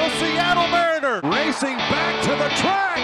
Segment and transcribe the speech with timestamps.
[0.00, 2.99] The Seattle Mariner racing back to the track.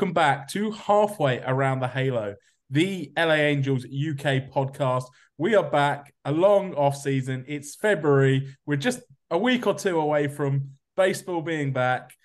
[0.00, 2.34] Welcome back to Halfway Around the Halo,
[2.70, 5.04] the LA Angels UK podcast.
[5.36, 7.44] We are back a long off season.
[7.46, 8.56] It's February.
[8.64, 12.16] We're just a week or two away from baseball being back.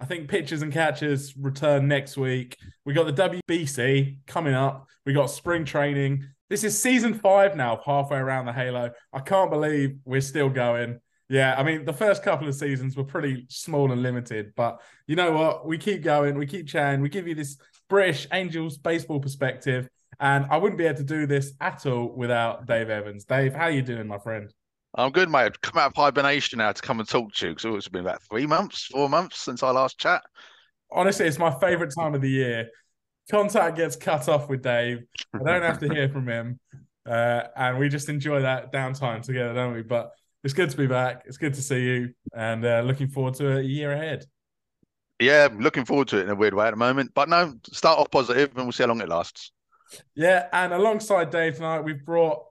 [0.00, 2.56] I think pitchers and catchers return next week.
[2.84, 4.88] We got the WBC coming up.
[5.06, 6.26] We got spring training.
[6.48, 8.90] This is season five now Halfway Around the Halo.
[9.12, 10.98] I can't believe we're still going.
[11.30, 15.14] Yeah, I mean, the first couple of seasons were pretty small and limited, but you
[15.14, 15.64] know what?
[15.64, 17.56] We keep going, we keep chatting, we give you this
[17.88, 22.66] British Angels baseball perspective, and I wouldn't be able to do this at all without
[22.66, 23.26] Dave Evans.
[23.26, 24.52] Dave, how are you doing, my friend?
[24.96, 25.42] I'm good, mate.
[25.42, 28.00] I've come out of hibernation now to come and talk to you because it's been
[28.00, 30.22] about three months, four months since our last chat.
[30.90, 32.70] Honestly, it's my favorite time of the year.
[33.30, 35.04] Contact gets cut off with Dave.
[35.32, 36.58] I don't have to hear from him,
[37.08, 39.82] uh, and we just enjoy that downtime together, don't we?
[39.82, 40.10] But
[40.44, 41.22] it's good to be back.
[41.26, 44.24] It's good to see you, and uh, looking forward to a year ahead.
[45.20, 47.12] Yeah, looking forward to it in a weird way at the moment.
[47.14, 49.52] But no, start off positive and we'll see how long it lasts.
[50.14, 52.42] Yeah, and alongside Dave tonight, we've brought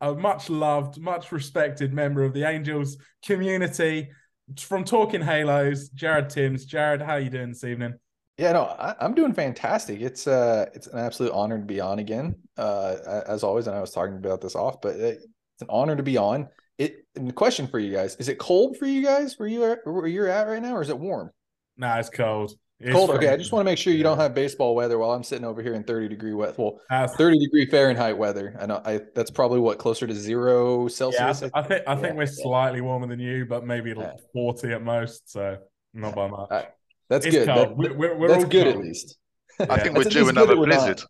[0.00, 4.10] a much loved, much respected member of the Angels community
[4.58, 6.66] from Talking Halos, Jared Timms.
[6.66, 7.94] Jared, how are you doing this evening?
[8.36, 10.00] Yeah, no, I, I'm doing fantastic.
[10.00, 12.36] It's uh, it's an absolute honor to be on again.
[12.56, 15.26] Uh, as always, and I was talking about this off, but it's
[15.60, 16.48] an honor to be on.
[16.78, 17.04] It.
[17.16, 19.80] And the question for you guys: Is it cold for you guys where you are
[19.84, 21.30] where you're at right now, or is it warm?
[21.76, 22.52] Nah, it's cold.
[22.80, 23.10] It's cold.
[23.10, 25.44] Okay, I just want to make sure you don't have baseball weather while I'm sitting
[25.44, 26.56] over here in 30 degree wet.
[26.56, 28.56] Well, That's- 30 degree Fahrenheit weather.
[28.60, 28.80] I know.
[28.84, 31.40] I that's probably what closer to zero Celsius.
[31.40, 32.30] th- I think I think Yeah, we're yeah.
[32.32, 34.22] slightly warmer than you, but maybe like Yeah.
[34.32, 35.28] forty at most.
[35.30, 35.56] So
[35.94, 36.48] not by much.
[36.52, 36.62] Uh,
[37.08, 37.48] That's It's good.
[37.48, 37.58] cold.
[37.70, 38.84] That- We're- we're- we're that's all good at cold.
[38.86, 39.18] least.
[39.58, 41.02] I think we're at due another that we're not- blizzard.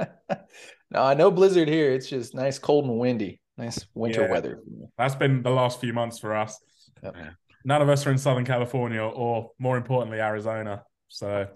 [0.90, 1.92] no, no blizzard here.
[1.92, 3.40] It's just nice, cold, and windy.
[3.58, 4.30] Nice winter Yeah.
[4.30, 4.62] weather.
[4.96, 6.58] That's been the last few months for us.
[7.02, 7.16] Yep.
[7.64, 10.84] None of us are in Southern California or more importantly, Arizona.
[11.08, 11.48] So,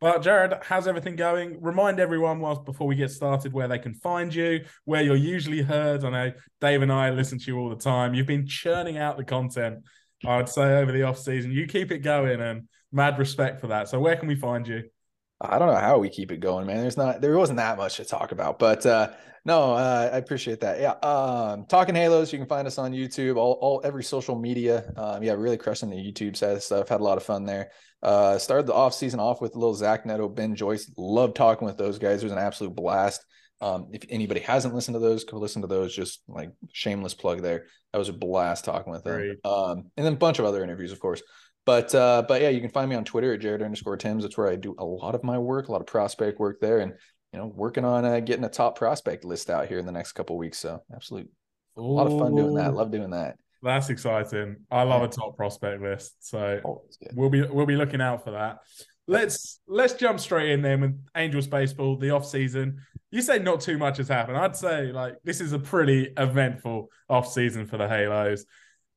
[0.00, 1.62] but Jared, how's everything going?
[1.62, 5.62] Remind everyone, whilst before we get started, where they can find you, where you're usually
[5.62, 6.04] heard.
[6.04, 8.12] I know Dave and I listen to you all the time.
[8.12, 9.84] You've been churning out the content,
[10.26, 11.52] I'd say, over the off season.
[11.52, 13.88] You keep it going and mad respect for that.
[13.88, 14.82] So, where can we find you?
[15.40, 16.82] I don't know how we keep it going, man.
[16.82, 19.10] There's not there wasn't that much to talk about, but uh
[19.44, 20.80] no, uh, I appreciate that.
[20.80, 20.92] Yeah.
[21.02, 24.92] Um talking halos, you can find us on YouTube, all, all every social media.
[24.96, 26.88] Um yeah, really crushing the YouTube side of stuff.
[26.88, 27.70] Had a lot of fun there.
[28.02, 30.90] Uh started the off season off with a little Zach Neto, Ben Joyce.
[30.96, 32.22] Love talking with those guys.
[32.22, 33.24] It was an absolute blast.
[33.60, 35.94] Um, if anybody hasn't listened to those, go listen to those.
[35.94, 37.66] Just like shameless plug there.
[37.92, 39.12] That was a blast talking with them.
[39.44, 41.22] Um, and then a bunch of other interviews, of course.
[41.64, 44.24] But uh, but yeah, you can find me on Twitter at Jared underscore Timms.
[44.24, 46.80] That's where I do a lot of my work, a lot of prospect work there,
[46.80, 46.94] and
[47.32, 50.12] you know, working on uh, getting a top prospect list out here in the next
[50.12, 50.58] couple of weeks.
[50.58, 51.30] So absolute
[51.76, 52.74] a lot of fun doing that.
[52.74, 53.36] Love doing that.
[53.62, 54.56] That's exciting.
[54.70, 56.14] I love a top prospect list.
[56.20, 56.60] So
[57.00, 57.12] good.
[57.14, 58.58] we'll be we'll be looking out for that.
[59.06, 62.78] Let's let's jump straight in then with Angels baseball, the off season.
[63.10, 64.36] You say not too much has happened.
[64.36, 68.44] I'd say like this is a pretty eventful off season for the Halos,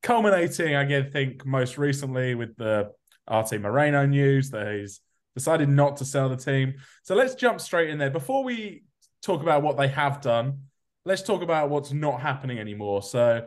[0.02, 2.91] culminating, I guess, think most recently with the
[3.28, 5.02] Arte Moreno news that he's
[5.35, 6.75] decided not to sell the team.
[7.03, 8.09] So let's jump straight in there.
[8.09, 8.84] Before we
[9.22, 10.62] talk about what they have done,
[11.06, 13.03] let's talk about what's not happening anymore.
[13.03, 13.46] So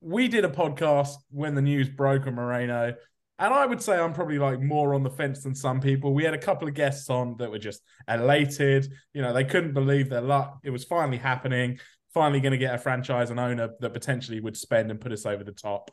[0.00, 2.94] we did a podcast when the news broke on Moreno,
[3.38, 6.14] and I would say I'm probably like more on the fence than some people.
[6.14, 8.92] We had a couple of guests on that were just elated.
[9.12, 10.60] You know, they couldn't believe their luck.
[10.62, 11.80] It was finally happening.
[12.12, 15.26] Finally, going to get a franchise and owner that potentially would spend and put us
[15.26, 15.90] over the top.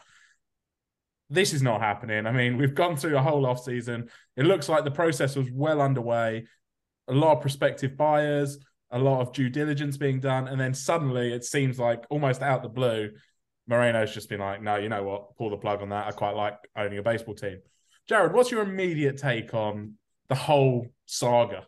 [1.31, 2.27] This is not happening.
[2.27, 4.09] I mean, we've gone through a whole off season.
[4.35, 6.45] It looks like the process was well underway.
[7.07, 8.57] A lot of prospective buyers,
[8.91, 12.63] a lot of due diligence being done, and then suddenly it seems like almost out
[12.63, 13.11] the blue,
[13.65, 15.37] Moreno's just been like, no, you know what?
[15.37, 16.05] Pull the plug on that.
[16.05, 17.59] I quite like owning a baseball team.
[18.09, 19.93] Jared, what's your immediate take on
[20.27, 21.65] the whole saga?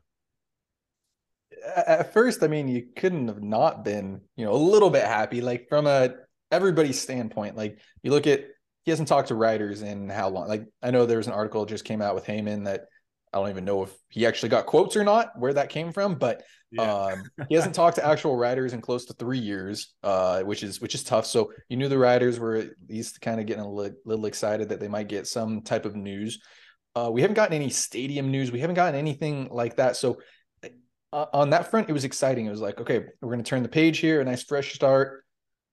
[1.73, 5.39] At first, I mean, you couldn't have not been, you know, a little bit happy.
[5.39, 6.15] Like from a
[6.51, 8.43] everybody's standpoint, like you look at
[8.83, 10.47] he hasn't talked to writers in how long.
[10.47, 12.85] Like I know there was an article just came out with Heyman that
[13.33, 16.15] I don't even know if he actually got quotes or not, where that came from,
[16.15, 16.43] but
[16.77, 20.81] um, he hasn't talked to actual writers in close to three years, uh, which is
[20.81, 21.25] which is tough.
[21.25, 24.69] So you knew the writers were at least kind of getting a li- little excited
[24.69, 26.39] that they might get some type of news.
[26.95, 28.51] Uh, we haven't gotten any stadium news.
[28.51, 29.95] We haven't gotten anything like that.
[29.95, 30.19] So
[31.11, 32.45] uh, on that front, it was exciting.
[32.45, 35.23] It was like, okay, we're going to turn the page here, a nice fresh start.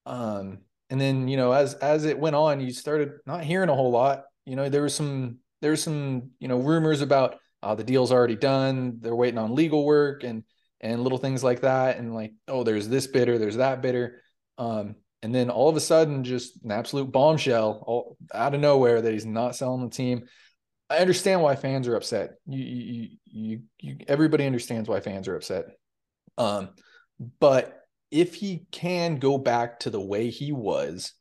[0.07, 0.59] Um,
[0.91, 3.91] and then you know, as as it went on, you started not hearing a whole
[3.93, 4.25] lot.
[4.45, 8.13] You know, there was some there was some you know rumors about uh, the deal's
[8.13, 8.99] already done.
[9.01, 10.45] They're waiting on legal work and
[10.81, 11.99] and little things like that.
[11.99, 14.23] And like, oh, there's this bidder, there's that bidder.
[14.59, 19.03] Um, and then all of a sudden, just an absolute bombshell all, out of nowhere
[19.03, 20.27] that he's not selling the team.
[20.89, 22.33] I understand why fans are upset.
[22.47, 25.67] You, you, you, you, everybody understands why fans are upset.
[26.37, 26.71] Um,
[27.39, 27.80] but
[28.11, 31.13] if he can go back to the way he was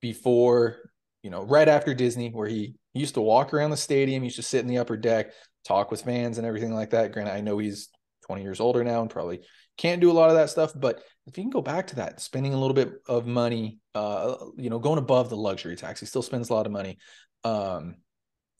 [0.00, 0.90] before,
[1.22, 4.42] you know, right after Disney, where he, used to walk around the stadium, used to
[4.42, 5.30] sit in the upper deck,
[5.64, 7.12] talk with fans and everything like that.
[7.12, 7.88] Granted, I know he's
[8.26, 9.42] 20 years older now and probably
[9.76, 12.20] can't do a lot of that stuff, but if you can go back to that,
[12.20, 16.06] spending a little bit of money, uh, you know, going above the luxury tax, he
[16.06, 16.98] still spends a lot of money.
[17.44, 17.94] Um,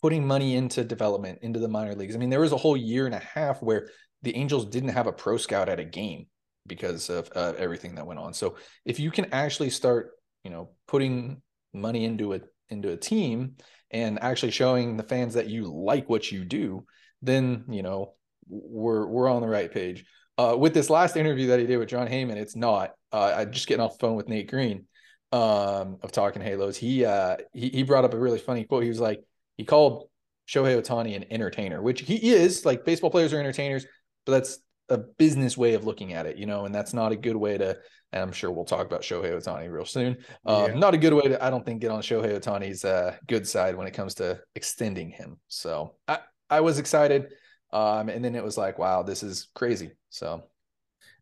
[0.01, 2.15] putting money into development into the minor leagues.
[2.15, 3.89] I mean, there was a whole year and a half where
[4.23, 6.27] the Angels didn't have a pro scout at a game
[6.71, 8.33] because of uh, everything that went on.
[8.33, 8.57] So
[8.87, 10.13] if you can actually start,
[10.45, 11.43] you know, putting
[11.75, 13.57] money into it into a team
[13.91, 16.87] and actually showing the fans that you like what you do,
[17.21, 18.15] then you know
[18.49, 20.07] we're we're on the right page.
[20.39, 22.93] Uh, with this last interview that he did with Jon Heyman, it's not.
[23.13, 24.87] Uh, I just getting off the phone with Nate Green
[25.33, 26.77] um, of Talking Halos.
[26.77, 28.85] He uh, he he brought up a really funny quote.
[28.85, 29.21] He was like,
[29.59, 30.09] he called
[30.49, 32.65] Shohei Ohtani an entertainer, which he is.
[32.65, 33.85] Like baseball players are entertainers,
[34.25, 34.59] but that's
[34.91, 37.57] a business way of looking at it, you know, and that's not a good way
[37.57, 37.79] to.
[38.13, 40.19] And I'm sure we'll talk about Shohei Ohtani real soon.
[40.45, 40.75] Um, yeah.
[40.75, 43.77] Not a good way to, I don't think, get on Shohei Ohtani's uh, good side
[43.77, 45.39] when it comes to extending him.
[45.47, 46.19] So I,
[46.51, 47.29] I was excited.
[47.73, 49.93] Um, and then it was like, wow, this is crazy.
[50.09, 50.43] So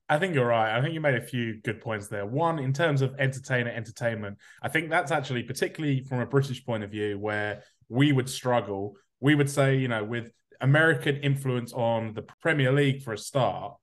[0.09, 0.75] I think you're right.
[0.75, 2.25] I think you made a few good points there.
[2.25, 6.85] One, in terms of entertainer entertainment, I think that's actually particularly from a British point
[6.85, 8.97] of view where we would struggle.
[9.21, 13.75] We would say, you know, with American influence on the Premier League for a start,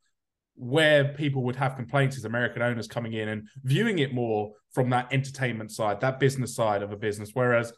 [0.56, 4.90] where people would have complaints is American owners coming in and viewing it more from
[4.90, 7.32] that entertainment side, that business side of a business.
[7.34, 7.74] Whereas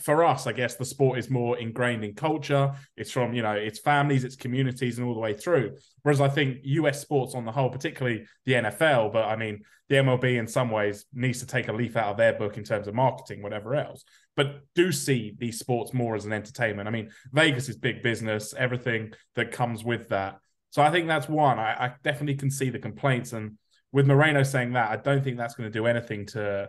[0.00, 2.72] for us, I guess the sport is more ingrained in culture.
[2.96, 5.76] It's from, you know, it's families, it's communities, and all the way through.
[6.02, 9.96] Whereas I think US sports on the whole, particularly the NFL, but I mean, the
[9.96, 12.88] MLB in some ways needs to take a leaf out of their book in terms
[12.88, 14.04] of marketing, whatever else.
[14.34, 16.88] But do see these sports more as an entertainment.
[16.88, 20.38] I mean, Vegas is big business, everything that comes with that.
[20.70, 21.58] So I think that's one.
[21.58, 23.32] I, I definitely can see the complaints.
[23.32, 23.56] And
[23.92, 26.68] with Moreno saying that, I don't think that's going to do anything to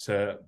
[0.00, 0.38] to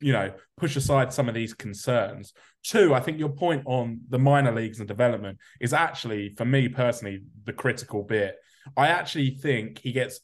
[0.00, 2.32] you know, push aside some of these concerns.
[2.62, 6.68] Two, I think your point on the minor leagues and development is actually, for me
[6.68, 8.36] personally, the critical bit.
[8.76, 10.20] I actually think he gets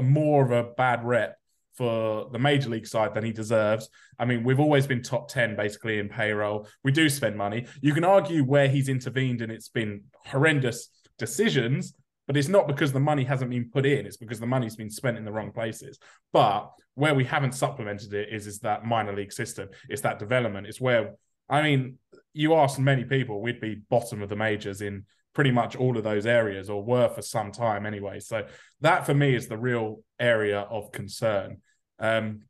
[0.00, 1.36] more of a bad rep
[1.74, 3.88] for the major league side than he deserves.
[4.18, 6.66] I mean, we've always been top 10 basically in payroll.
[6.82, 7.66] We do spend money.
[7.82, 10.88] You can argue where he's intervened and it's been horrendous
[11.18, 11.94] decisions,
[12.26, 14.90] but it's not because the money hasn't been put in, it's because the money's been
[14.90, 15.98] spent in the wrong places.
[16.32, 19.68] But where we haven't supplemented it is is that minor league system.
[19.88, 20.66] It's that development.
[20.66, 21.14] It's where
[21.48, 21.98] I mean,
[22.32, 26.02] you ask many people, we'd be bottom of the majors in pretty much all of
[26.02, 28.18] those areas, or were for some time anyway.
[28.20, 28.46] So
[28.80, 31.58] that for me is the real area of concern.
[31.98, 32.40] Um,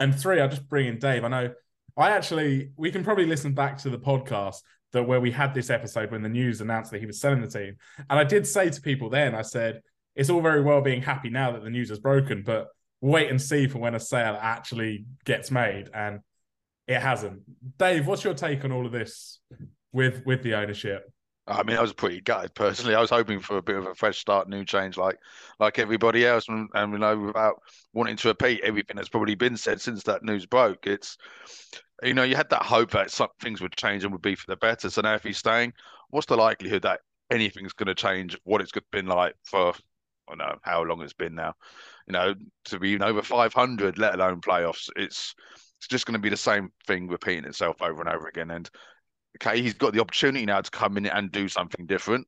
[0.00, 1.24] and three, I'll just bring in Dave.
[1.24, 1.52] I know
[1.96, 5.70] I actually we can probably listen back to the podcast that where we had this
[5.70, 7.76] episode when the news announced that he was selling the team.
[8.08, 9.82] And I did say to people then, I said,
[10.14, 12.68] it's all very well being happy now that the news is broken, but
[13.00, 15.88] wait and see for when a sale actually gets made.
[15.94, 16.20] And
[16.86, 17.42] it hasn't.
[17.78, 19.40] Dave, what's your take on all of this
[19.92, 21.10] with with the ownership?
[21.46, 22.94] I mean, I was pretty gutted personally.
[22.94, 25.18] I was hoping for a bit of a fresh start, new change, like
[25.58, 27.60] like everybody else, and, and you know, without
[27.92, 30.86] wanting to repeat everything that's probably been said since that news broke.
[30.86, 31.16] It's
[32.02, 34.46] you know, you had that hope that some things would change and would be for
[34.48, 34.90] the better.
[34.90, 35.72] So now, if he's staying,
[36.10, 38.36] what's the likelihood that anything's going to change?
[38.44, 39.72] What it's been like for
[40.28, 41.54] I don't know how long it's been now.
[42.06, 42.34] You know,
[42.66, 45.34] to be even over 500, let alone playoffs, it's
[45.78, 48.50] it's just going to be the same thing repeating itself over and over again.
[48.50, 48.70] And
[49.36, 52.26] okay, he's got the opportunity now to come in and do something different,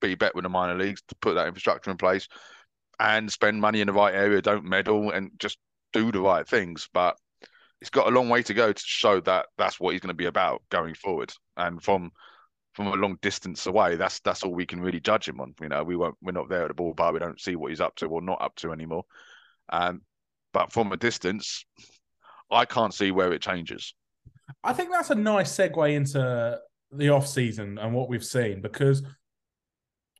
[0.00, 2.26] be better with the minor leagues to put that infrastructure in place
[2.98, 4.40] and spend money in the right area.
[4.40, 5.58] Don't meddle and just
[5.92, 6.88] do the right things.
[6.92, 7.16] But
[7.80, 10.14] he's got a long way to go to show that that's what he's going to
[10.14, 11.32] be about going forward.
[11.56, 12.12] And from
[12.74, 15.54] from a long distance away, that's that's all we can really judge him on.
[15.60, 17.14] You know, we won't we're not there at the ballpark.
[17.14, 19.04] We don't see what he's up to or not up to anymore.
[19.68, 20.02] Um,
[20.52, 21.64] but from a distance,
[22.50, 23.94] I can't see where it changes.
[24.62, 26.58] I think that's a nice segue into
[26.92, 29.02] the off season and what we've seen because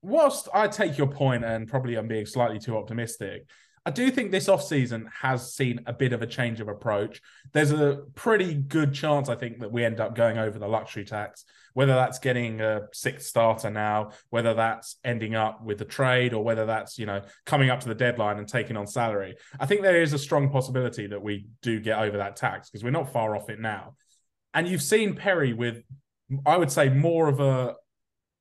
[0.03, 3.47] whilst I take your point and probably I'm being slightly too optimistic,
[3.87, 7.23] I do think this offseason has seen a bit of a change of approach.
[7.53, 11.05] There's a pretty good chance, I think, that we end up going over the luxury
[11.05, 16.35] tax, whether that's getting a sixth starter now, whether that's ending up with a trade,
[16.35, 19.37] or whether that's, you know, coming up to the deadline and taking on salary.
[19.61, 22.83] I think there is a strong possibility that we do get over that tax because
[22.83, 23.95] we're not far off it now.
[24.53, 25.85] And you've seen Perry with,
[26.45, 27.77] I would say, more of a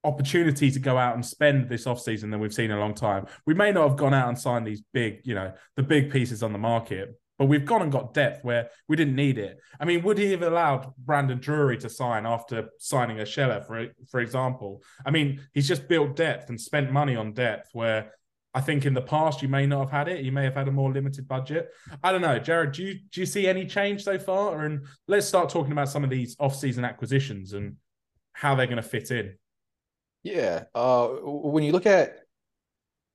[0.05, 3.25] opportunity to go out and spend this offseason than we've seen in a long time.
[3.45, 6.43] We may not have gone out and signed these big, you know, the big pieces
[6.43, 9.59] on the market, but we've gone and got depth where we didn't need it.
[9.79, 14.21] I mean, would he have allowed Brandon Drury to sign after signing Urshela, for for
[14.21, 14.81] example?
[15.05, 18.13] I mean, he's just built depth and spent money on depth where
[18.53, 20.23] I think in the past you may not have had it.
[20.23, 21.71] You may have had a more limited budget.
[22.01, 22.71] I don't know, Jared.
[22.71, 24.63] Do you do you see any change so far?
[24.63, 27.75] And let's start talking about some of these off-season acquisitions and
[28.31, 29.35] how they're going to fit in.
[30.25, 30.63] Yeah.
[30.73, 32.17] Uh, when you look at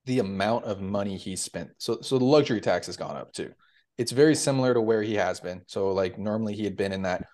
[0.05, 3.53] the amount of money he spent, so so the luxury tax has gone up too.
[3.99, 5.63] It's very similar to where he has been.
[5.67, 7.27] So like normally he had been in that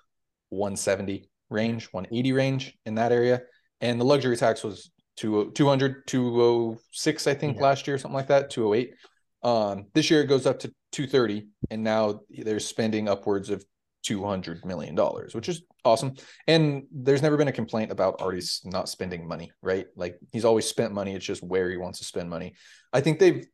[0.48, 3.42] 170 range, 180 range in that area,
[3.82, 7.62] and the luxury tax was 200, 206, I think yeah.
[7.62, 8.94] last year, something like that, 208.
[9.42, 13.62] Um, this year it goes up to 230, and now they're spending upwards of
[14.06, 16.14] 200 million dollars which is awesome.
[16.46, 19.86] And there's never been a complaint about Arte's not spending money right?
[19.96, 21.14] Like he's always spent money.
[21.14, 22.54] It's just where he wants to spend money.
[22.92, 23.44] I think they've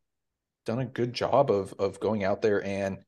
[0.65, 2.99] done a good job of of going out there and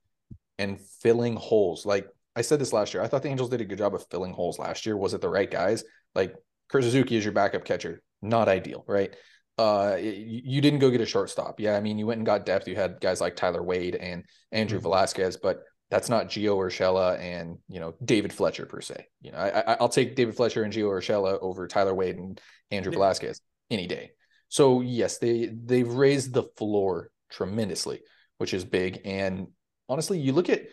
[0.58, 1.86] and filling holes.
[1.86, 4.06] Like i said this last year i thought the angels did a good job of
[4.10, 4.98] filling holes last year.
[4.98, 5.84] Was it the right guys?
[6.16, 6.34] Like
[6.70, 8.02] Kurt Suzuki is your backup catcher.
[8.24, 9.16] Not ideal right?
[9.60, 11.60] Uh you didn't go get a shortstop.
[11.60, 12.68] Yeah i mean you went and got depth.
[12.68, 14.84] You had guys like tyler wade and andrew mm-hmm.
[14.84, 19.08] velazquez but that's not Gio Urshela and you know David Fletcher per se.
[19.22, 22.40] You know, I, I'll take David Fletcher and Gio Urshela over Tyler Wade and
[22.72, 22.98] Andrew yeah.
[22.98, 24.12] Velazquez any day.
[24.50, 28.02] So yes, they they've raised the floor tremendously,
[28.38, 29.02] which is big.
[29.06, 29.48] And
[29.88, 30.64] honestly, you look at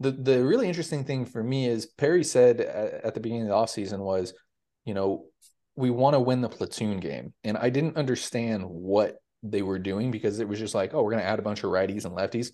[0.00, 3.48] the the really interesting thing for me is Perry said at, at the beginning of
[3.48, 4.34] the offseason was,
[4.84, 5.26] you know,
[5.76, 10.10] we want to win the platoon game, and I didn't understand what they were doing
[10.10, 12.16] because it was just like, oh, we're going to add a bunch of righties and
[12.16, 12.50] lefties.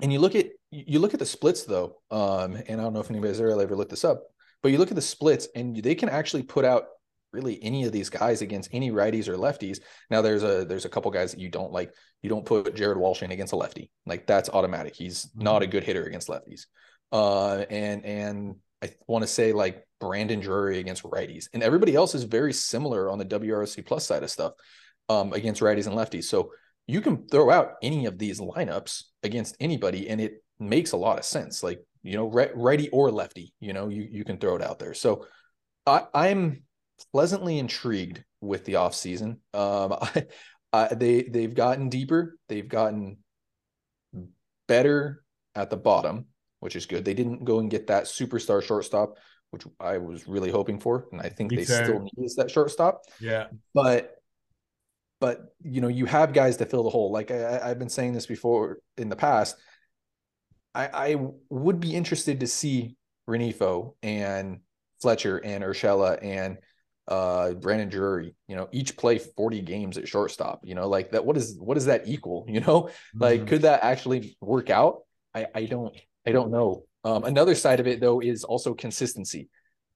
[0.00, 3.00] And you look at you look at the splits though, um, and I don't know
[3.00, 4.22] if anybody's ever ever looked this up,
[4.62, 6.84] but you look at the splits and they can actually put out
[7.32, 9.80] really any of these guys against any righties or lefties.
[10.10, 11.92] Now there's a there's a couple guys that you don't like.
[12.22, 13.90] You don't put Jared Walsh in against a lefty.
[14.06, 14.94] Like that's automatic.
[14.94, 15.42] He's mm-hmm.
[15.42, 16.66] not a good hitter against lefties.
[17.12, 22.14] Uh, and and I want to say like Brandon Drury against righties, and everybody else
[22.14, 24.52] is very similar on the WRC plus side of stuff
[25.08, 26.24] um, against righties and lefties.
[26.24, 26.52] So
[26.88, 31.18] you can throw out any of these lineups against anybody, and it makes a lot
[31.18, 31.62] of sense.
[31.62, 34.94] Like you know, righty or lefty, you know, you you can throw it out there.
[34.94, 35.26] So
[35.86, 36.62] I, I'm
[37.12, 39.40] pleasantly intrigued with the off season.
[39.52, 40.26] Um, I,
[40.72, 42.36] I, they they've gotten deeper.
[42.48, 43.18] They've gotten
[44.66, 45.22] better
[45.54, 46.26] at the bottom,
[46.60, 47.04] which is good.
[47.04, 49.18] They didn't go and get that superstar shortstop,
[49.50, 51.84] which I was really hoping for, and I think Me they too.
[51.84, 53.02] still need that shortstop.
[53.20, 54.17] Yeah, but
[55.20, 57.10] but you know you have guys to fill the hole.
[57.10, 59.56] Like I, have been saying this before in the past.
[60.74, 61.16] I, I
[61.50, 62.96] would be interested to see
[63.28, 64.60] Rengifo and
[65.00, 66.58] Fletcher and Urshela and
[67.08, 70.60] uh Brandon Drury, you know, each play 40 games at shortstop.
[70.62, 71.24] You know, like that.
[71.24, 72.44] What is what does that equal?
[72.48, 73.22] You know, mm-hmm.
[73.22, 75.00] like could that actually work out?
[75.34, 75.96] I I don't
[76.26, 76.84] I don't know.
[77.04, 79.48] Um, another side of it though is also consistency.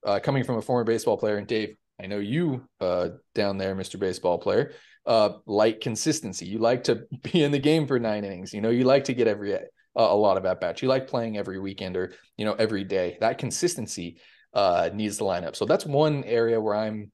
[0.05, 3.77] Uh, coming from a former baseball player, and Dave, I know you uh, down there,
[3.77, 4.01] Mr.
[4.01, 4.73] Baseball Player
[5.07, 6.47] uh, like consistency.
[6.47, 8.53] You like to be in the game for nine innings.
[8.53, 9.59] You know, you like to get every uh,
[9.95, 10.83] a lot of at bats.
[10.83, 13.17] You like playing every weekend or you know every day.
[13.21, 14.19] That consistency
[14.55, 15.57] uh, needs to line up.
[15.57, 17.11] So that's one area where I'm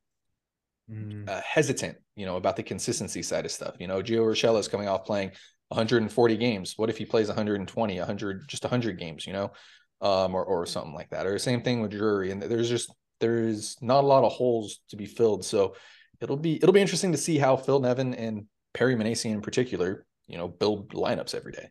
[0.90, 1.28] mm.
[1.28, 1.98] uh, hesitant.
[2.16, 3.76] You know about the consistency side of stuff.
[3.78, 5.32] You know, Gio Urshela is coming off playing
[5.68, 6.74] 140 games.
[6.76, 9.26] What if he plays 120, 100, just 100 games?
[9.26, 9.52] You know,
[10.00, 11.26] um, or or something like that.
[11.26, 12.30] Or the same thing with Drury.
[12.30, 15.44] And there's just there's not a lot of holes to be filled.
[15.44, 15.74] So
[16.20, 20.06] it'll be it'll be interesting to see how Phil Nevin and Perry Minasian in particular,
[20.26, 21.70] you know, build lineups every day.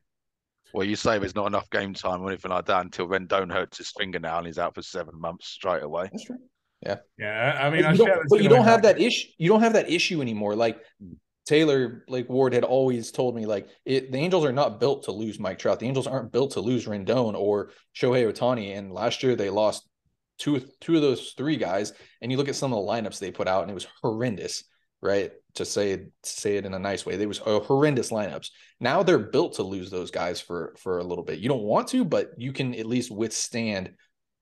[0.74, 3.78] Well, you say there's not enough game time or anything like that until Rendon hurts
[3.78, 6.10] his finger now and he's out for seven months straight away.
[6.12, 6.38] That's true.
[6.86, 6.98] Yeah.
[7.18, 7.60] Yeah.
[7.62, 9.30] I mean, but you don't, but you don't have that issue.
[9.38, 10.56] You don't have that issue anymore.
[10.56, 10.80] Like
[11.46, 15.12] Taylor, like Ward had always told me, like it, the Angels are not built to
[15.12, 15.80] lose Mike Trout.
[15.80, 18.78] The Angels aren't built to lose Rendon or Shohei Ohtani.
[18.78, 19.88] And last year they lost
[20.38, 23.32] two two of those three guys, and you look at some of the lineups they
[23.32, 24.64] put out, and it was horrendous,
[25.02, 25.32] right?
[25.56, 28.50] To say to say it in a nice way, they was a horrendous lineups.
[28.80, 31.40] Now they're built to lose those guys for for a little bit.
[31.40, 33.92] You don't want to, but you can at least withstand.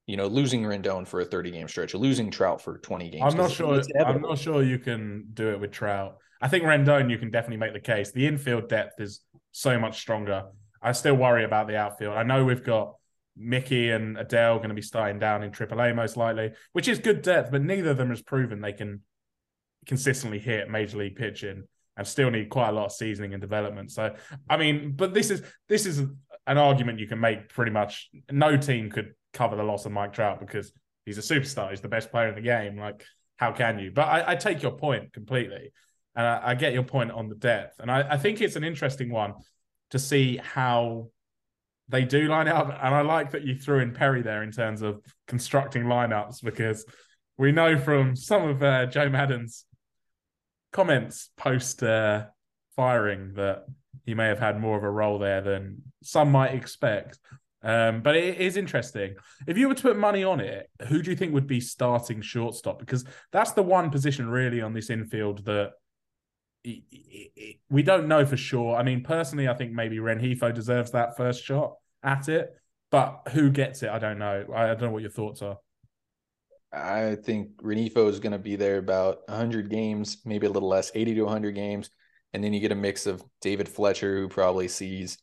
[0.08, 3.24] You know, losing Rendon for a 30 game stretch, losing Trout for 20 games.
[3.26, 3.82] I'm not sure.
[4.06, 6.18] I'm not sure you can do it with Trout.
[6.42, 8.12] I think Rendon, you can definitely make the case.
[8.12, 9.22] The infield depth is
[9.52, 10.44] so much stronger.
[10.80, 12.16] I still worry about the outfield.
[12.16, 12.94] I know we've got
[13.38, 17.22] Mickey and Adell going to be starting down in AAA most likely, which is good
[17.22, 19.02] depth, but neither of them has proven they can
[19.86, 21.64] consistently hit major league pitching
[21.98, 23.92] and still need quite a lot of seasoning and development.
[23.92, 24.16] So,
[24.50, 26.00] I mean, but this is this is
[26.48, 28.10] an argument you can make pretty much.
[28.32, 30.72] No team could cover the loss of Mike Trout because
[31.06, 31.70] he's a superstar.
[31.70, 32.78] He's the best player in the game.
[32.78, 33.06] Like,
[33.38, 33.92] how can you?
[33.92, 35.72] But I, I take your point completely,
[36.16, 38.64] and I, I, get your point on the depth, and I, I think it's an
[38.64, 39.34] interesting one
[39.92, 41.10] to see how
[41.90, 42.68] they do line up.
[42.68, 46.86] And I like that you threw in Perry there in terms of constructing lineups because
[47.38, 49.66] we know from some of uh, Joe Maddon's
[50.72, 52.26] comments post uh,
[52.76, 53.66] firing that
[54.06, 57.20] he may have had more of a role there than some might expect.
[57.64, 59.16] Um, but it is interesting.
[59.48, 62.22] If you were to put money on it, who do you think would be starting
[62.22, 62.78] shortstop?
[62.78, 65.72] Because that's the one position really on this infield that
[67.70, 68.76] we don't know for sure.
[68.76, 72.56] I mean, personally, I think maybe Rengifo deserves that first shot at it,
[72.92, 74.46] but who gets it, I don't know.
[74.54, 75.58] I don't know what your thoughts are.
[76.74, 80.92] I think Rengifo is going to be there about 100 games, maybe a little less,
[80.94, 81.90] 80 to 100 games.
[82.34, 85.18] And then you get a mix of David Fletcher, who probably sees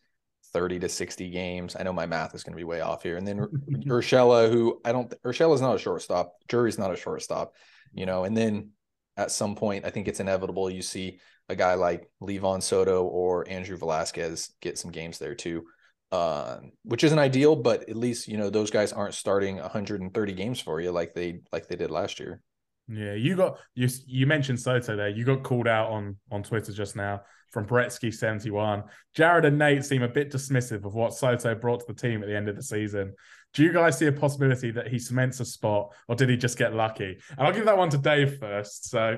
[0.52, 1.76] 30 to 60 games.
[1.78, 3.16] I know my math is going to be way off here.
[3.16, 3.38] And then
[3.87, 6.37] Urshela, who I don't, Urshela is not a shortstop.
[6.49, 7.54] Drury's not a shortstop,
[7.92, 8.25] you know.
[8.25, 8.70] And then
[9.16, 13.49] at some point, I think it's inevitable you see a guy like Livan Soto or
[13.49, 15.64] Andrew Velazquez get some games there too
[16.12, 20.61] uh, which isn't ideal, but at least you know those guys aren't starting 130 games
[20.61, 22.40] for you like they like they did last year.
[22.87, 25.09] Yeah, you got you you mentioned Soto there.
[25.09, 28.85] You got called out on on Twitter just now from Bretsky 71.
[29.14, 32.28] Jared and Nate seem a bit dismissive of what Soto brought to the team at
[32.28, 33.14] the end of the season.
[33.54, 36.56] Do you guys see a possibility that he cements a spot, or did he just
[36.56, 37.18] get lucky?
[37.30, 38.88] And I'll give that one to Dave first.
[38.88, 39.16] So,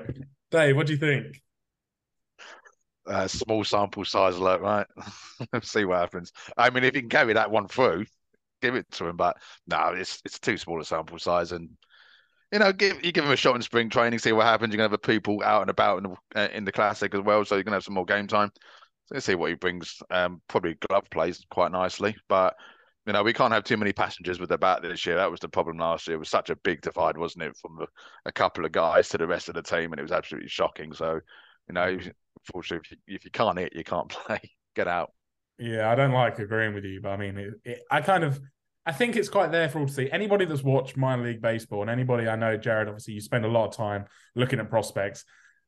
[0.51, 1.41] Dave, what do you think?
[3.07, 4.87] uh, small sample size alert, right?
[5.63, 6.31] See what happens.
[6.57, 8.05] I mean, if he can carry that one through,
[8.61, 9.17] give it to him.
[9.17, 9.37] But
[9.67, 11.69] no, it's it's too small a sample size, and
[12.51, 14.73] you know, give you give him a shot in spring training, see what happens.
[14.73, 17.21] You're gonna have a people out and about in the, uh, in the classic as
[17.21, 18.51] well, so you're gonna have some more game time.
[19.05, 20.01] So let's see what he brings.
[20.09, 22.55] Um, probably glove plays quite nicely, but
[23.05, 25.15] you know, we can't have too many passengers with the bat this year.
[25.15, 26.15] That was the problem last year.
[26.15, 27.85] It was such a big divide, wasn't it, from a,
[28.25, 30.91] a couple of guys to the rest of the team, and it was absolutely shocking.
[30.93, 31.19] So,
[31.67, 31.97] you know,
[32.47, 34.39] unfortunately, if you, if you can't hit, you can't play.
[34.75, 35.11] Get out.
[35.59, 38.39] Yeah, I don't like agreeing with you, but I mean, it, it, I kind of,
[38.85, 40.11] I think it's quite there for all to see.
[40.11, 43.49] Anybody that's watched minor league baseball, and anybody I know, Jared, obviously, you spend a
[43.49, 45.23] lot of time looking at prospects.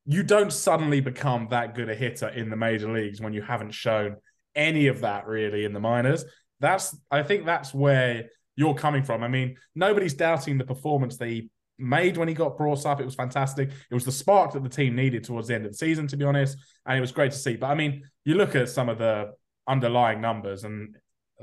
[0.06, 3.72] You don't suddenly become that good a hitter in the major leagues when you haven't
[3.72, 4.18] shown
[4.56, 6.26] any of that really in the minors.
[6.60, 9.24] That's, I think, that's where you're coming from.
[9.24, 13.00] I mean, nobody's doubting the performance he made when he got brought up.
[13.00, 13.70] It was fantastic.
[13.70, 16.18] It was the spark that the team needed towards the end of the season, to
[16.18, 16.58] be honest.
[16.86, 17.56] And it was great to see.
[17.56, 19.34] But I mean, you look at some of the
[19.68, 20.96] underlying numbers and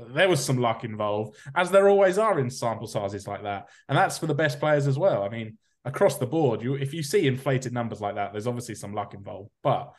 [0.09, 3.69] there was some luck involved, as there always are in sample sizes like that.
[3.87, 5.23] And that's for the best players as well.
[5.23, 8.75] I mean, across the board, you if you see inflated numbers like that, there's obviously
[8.75, 9.51] some luck involved.
[9.63, 9.93] But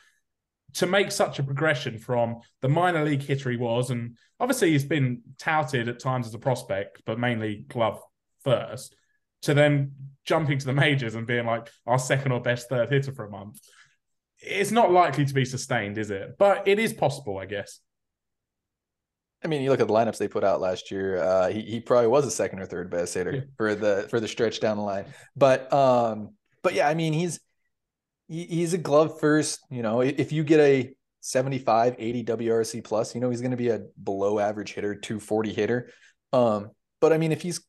[0.77, 4.85] to make such a progression from the minor league hitter he was, and obviously he's
[4.85, 8.01] been touted at times as a prospect, but mainly glove
[8.45, 8.95] first,
[9.43, 9.93] to then
[10.25, 13.31] jumping to the majors and being like our second or best third hitter for a
[13.31, 13.59] month.
[14.39, 16.37] It's not likely to be sustained, is it?
[16.39, 17.81] But it is possible, I guess.
[19.43, 21.19] I mean, you look at the lineups they put out last year.
[21.23, 23.41] Uh, he he probably was a second or third best hitter yeah.
[23.57, 25.07] for the for the stretch down the line.
[25.37, 27.41] But um, but yeah, I mean, he's he,
[28.29, 29.61] he's a glove first.
[29.71, 33.57] You know, if you get a 75, 80 WRC plus, you know he's going to
[33.57, 35.91] be a below average hitter, 240 hitter.
[36.33, 37.61] Um, but I mean, if he's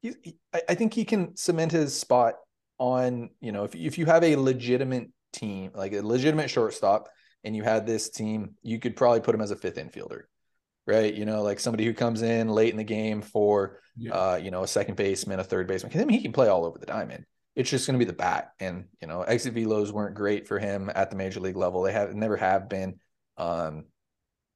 [0.00, 0.36] he,
[0.68, 2.34] I think he can cement his spot
[2.78, 7.08] on, you know, if, if you have a legitimate team, like a legitimate shortstop,
[7.44, 10.22] and you had this team, you could probably put him as a fifth infielder,
[10.86, 11.14] right?
[11.14, 14.12] You know, like somebody who comes in late in the game for, yeah.
[14.12, 15.90] uh, you know, a second baseman, a third baseman.
[15.90, 17.24] Because I mean, he can play all over the diamond.
[17.54, 20.58] It's just going to be the bat, and you know, exit velos weren't great for
[20.58, 21.82] him at the major league level.
[21.82, 22.94] They have never have been.
[23.36, 23.84] Um,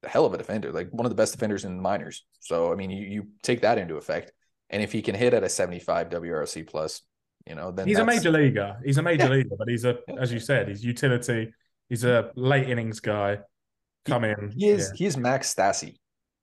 [0.02, 2.24] a hell of a defender, like one of the best defenders in the minors.
[2.40, 4.32] So I mean, you you take that into effect.
[4.70, 7.02] And if he can hit at a 75 WRC plus,
[7.46, 8.80] you know, then he's a major leaguer.
[8.84, 9.30] He's a major yeah.
[9.30, 11.52] leaguer, but he's a, as you said, he's utility.
[11.88, 13.38] He's a late innings guy.
[14.04, 14.52] Come he, in.
[14.56, 14.90] He is.
[14.92, 15.06] Yeah.
[15.06, 15.98] He's Max Stassi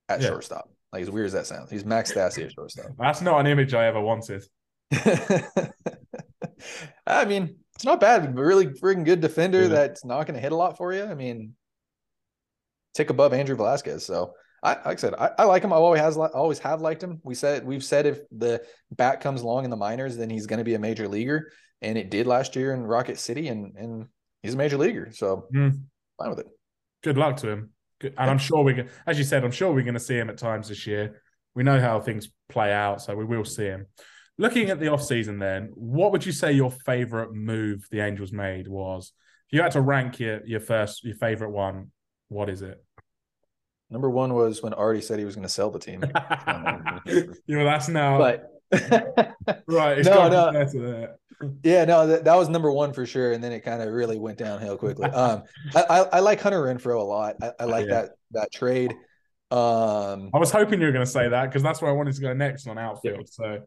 [0.08, 0.70] at shortstop.
[0.94, 2.92] Like as weird as that sounds, he's Max Stassi at shortstop.
[2.98, 4.44] That's not an image I ever wanted.
[7.06, 8.38] I mean, it's not bad.
[8.38, 9.68] Really freaking good defender yeah.
[9.70, 11.04] that's not going to hit a lot for you.
[11.04, 11.56] I mean,
[12.94, 14.06] tick above Andrew Velazquez.
[14.06, 15.74] So I, like I said, I, I, like him.
[15.74, 17.20] I always has always have liked him.
[17.24, 20.60] We said we've said if the bat comes along in the minors, then he's going
[20.60, 24.06] to be a major leaguer, and it did last year in Rocket City, and and
[24.42, 25.10] he's a major leaguer.
[25.12, 25.78] So mm.
[26.18, 26.48] fine with it.
[27.04, 27.72] Good luck to him.
[28.00, 28.14] Good.
[28.18, 30.38] And I'm sure we're, as you said, I'm sure we're going to see him at
[30.38, 31.22] times this year.
[31.56, 33.88] We know how things play out, so we will see him.
[34.38, 38.68] Looking at the offseason, then, what would you say your favorite move the Angels made
[38.68, 39.12] was?
[39.48, 41.92] If you had to rank your your first your favorite one,
[42.30, 42.84] what is it?
[43.92, 46.02] Number one was when Arte said he was going to sell the team.
[47.46, 48.18] you know, that's now.
[48.18, 48.50] but
[49.68, 50.52] right, it's No, no.
[50.52, 51.18] that.
[51.64, 54.18] yeah, no, that, that was number one for sure, and then it kind of really
[54.18, 55.10] went downhill quickly.
[55.12, 55.44] Um,
[55.76, 57.36] I, I, I like Hunter Renfroe a lot.
[57.40, 58.02] I, I like Yeah.
[58.02, 58.96] that that trade.
[59.52, 62.16] Um, I was hoping you were going to say that because that's where I wanted
[62.16, 63.30] to go next on outfield.
[63.30, 63.60] So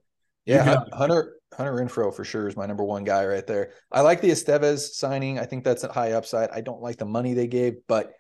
[0.47, 3.73] yeah, you Hunter Hunter Renfroe for sure is my number one guy right there.
[3.91, 5.39] I like the Estevez signing.
[5.39, 6.51] I think that's a high upside.
[6.51, 8.13] I don't like the money they gave, but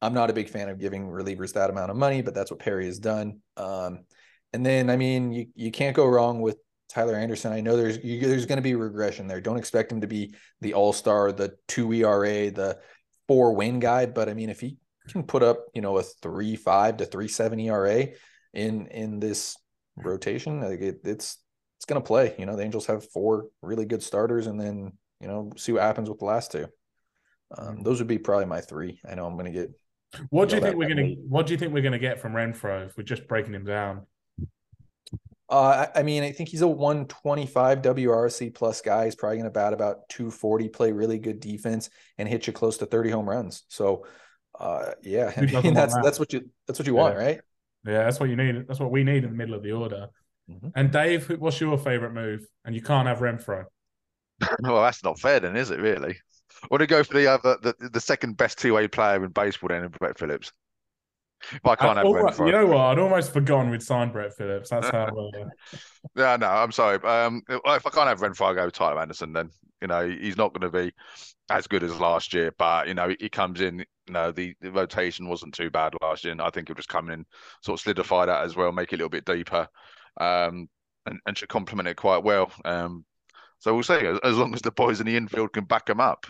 [0.00, 2.22] I'm not a big fan of giving relievers that amount of money.
[2.22, 3.40] But that's what Perry has done.
[3.56, 4.04] Um,
[4.52, 7.52] and then I mean, you you can't go wrong with Tyler Anderson.
[7.52, 9.40] I know there's you, there's going to be regression there.
[9.40, 12.78] Don't expect him to be the all star, the two ERA, the
[13.26, 14.06] four win guy.
[14.06, 17.28] But I mean, if he can put up you know a three five to three
[17.28, 18.08] seven ERA
[18.52, 19.56] in in this
[19.96, 21.38] rotation, like it, it's
[21.84, 22.34] it's going to play.
[22.38, 25.82] You know, the Angels have four really good starters, and then you know see what
[25.82, 26.66] happens with the last two.
[27.58, 29.00] Um, those would be probably my three.
[29.06, 29.70] I know I'm going to get
[30.30, 32.20] what do you think we're going to what do you think we're going to get
[32.20, 34.06] from Renfroe if we're just breaking him down?
[35.50, 39.04] Uh, I I mean, I think he's a 125 WRC plus guy.
[39.04, 42.78] He's probably going to bat about 240, play really good defense, and hit you close
[42.78, 43.64] to 30 home runs.
[43.68, 44.06] So,
[44.58, 46.02] uh, yeah, I mean that's that?
[46.02, 47.24] that's what you that's what you want, Yeah.
[47.24, 47.40] right?
[47.84, 48.66] Yeah, that's what you need.
[48.66, 50.08] That's what we need in the middle of the order.
[50.50, 50.72] Mhm.
[50.74, 52.46] And Dave, what's your favorite move?
[52.64, 53.64] And you can't have Renfroe.
[54.62, 55.78] Well, that's not fair, then, is it?
[55.80, 56.16] Really?
[56.70, 59.84] Want to go for the other, the, the second best two-way player in baseball, then,
[59.84, 60.52] in Brett Phillips?
[61.52, 62.46] If I can't have I'd almo- Renfroe.
[62.46, 62.78] you know what?
[62.78, 64.70] I'd almost forgotten we'd signed Brett Phillips.
[64.70, 65.04] That's how.
[65.06, 65.44] Uh,
[66.16, 66.96] Yeah, no, I'm sorry.
[67.02, 69.32] Um, if I can't have Renfroe, I'll go with Tyler Anderson.
[69.32, 69.50] Then
[69.82, 70.92] you know he's not going to be
[71.50, 73.80] as good as last year, but you know he, he comes in.
[74.06, 76.88] You know the, the rotation wasn't too bad last year, and I think he'll just
[76.88, 77.26] come in,
[77.62, 79.68] sort of solidify that as well, make it a little bit deeper,
[80.20, 80.68] um,
[81.06, 82.50] and, and should complement it quite well.
[82.64, 83.04] Um,
[83.58, 83.94] so we'll see.
[84.22, 86.26] As, long as the boys in the infield can back him up.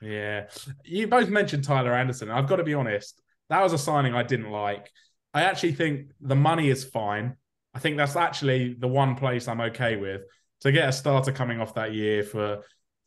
[0.00, 0.46] yeah,
[0.84, 2.30] you both mentioned Tyler Anderson.
[2.30, 3.20] I've got to be honest.
[3.50, 4.90] That was a signing I didn't like.
[5.34, 7.36] I actually think the money is fine.
[7.74, 10.22] I think that's actually the one place I'm okay with.
[10.60, 12.62] To get a starter coming off that year for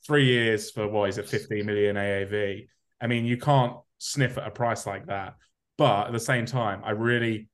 [0.05, 2.67] three years for what is it, 15 million AAV?
[3.01, 5.35] I mean, you can't sniff at a price like that.
[5.77, 7.49] But at the same time, I really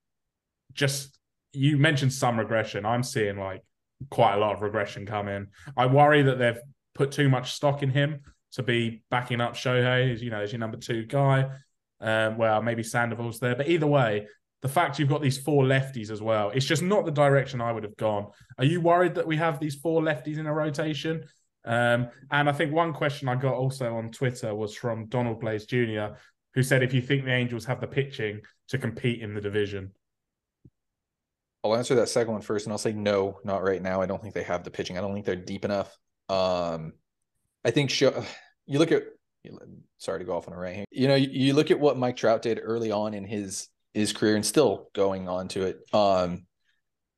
[0.74, 1.18] just
[1.54, 2.86] you mentioned some regression.
[2.86, 3.62] I'm seeing like
[4.10, 5.48] quite a lot of regression coming.
[5.78, 6.60] I worry that they've
[6.96, 8.22] put too much stock in him
[8.54, 11.50] to be backing up Shohei, as you know, as your number two guy.
[12.00, 14.28] Um, well, maybe Sandoval's there, but either way,
[14.62, 17.72] the fact you've got these four lefties as well, it's just not the direction I
[17.72, 18.28] would have gone.
[18.58, 21.24] Are you worried that we have these four lefties in a rotation?
[21.64, 25.66] Um, and I think one question I got also on Twitter was from Donald Blaze
[25.66, 26.16] Jr.,
[26.54, 29.92] who said if you think the Angels have the pitching to compete in the division.
[31.64, 34.02] I'll answer that second one first, and I'll say no, not right now.
[34.02, 34.98] I don't think they have the pitching.
[34.98, 35.96] I don't think they're deep enough.
[36.28, 36.94] Um,
[37.64, 38.24] I think show,
[38.66, 39.04] you look at.
[39.98, 40.86] Sorry to go off on a rant here.
[40.92, 44.14] You know, you, you look at what Mike Trout did early on in his his
[44.14, 45.80] career, and still going on to it.
[45.94, 46.46] Um,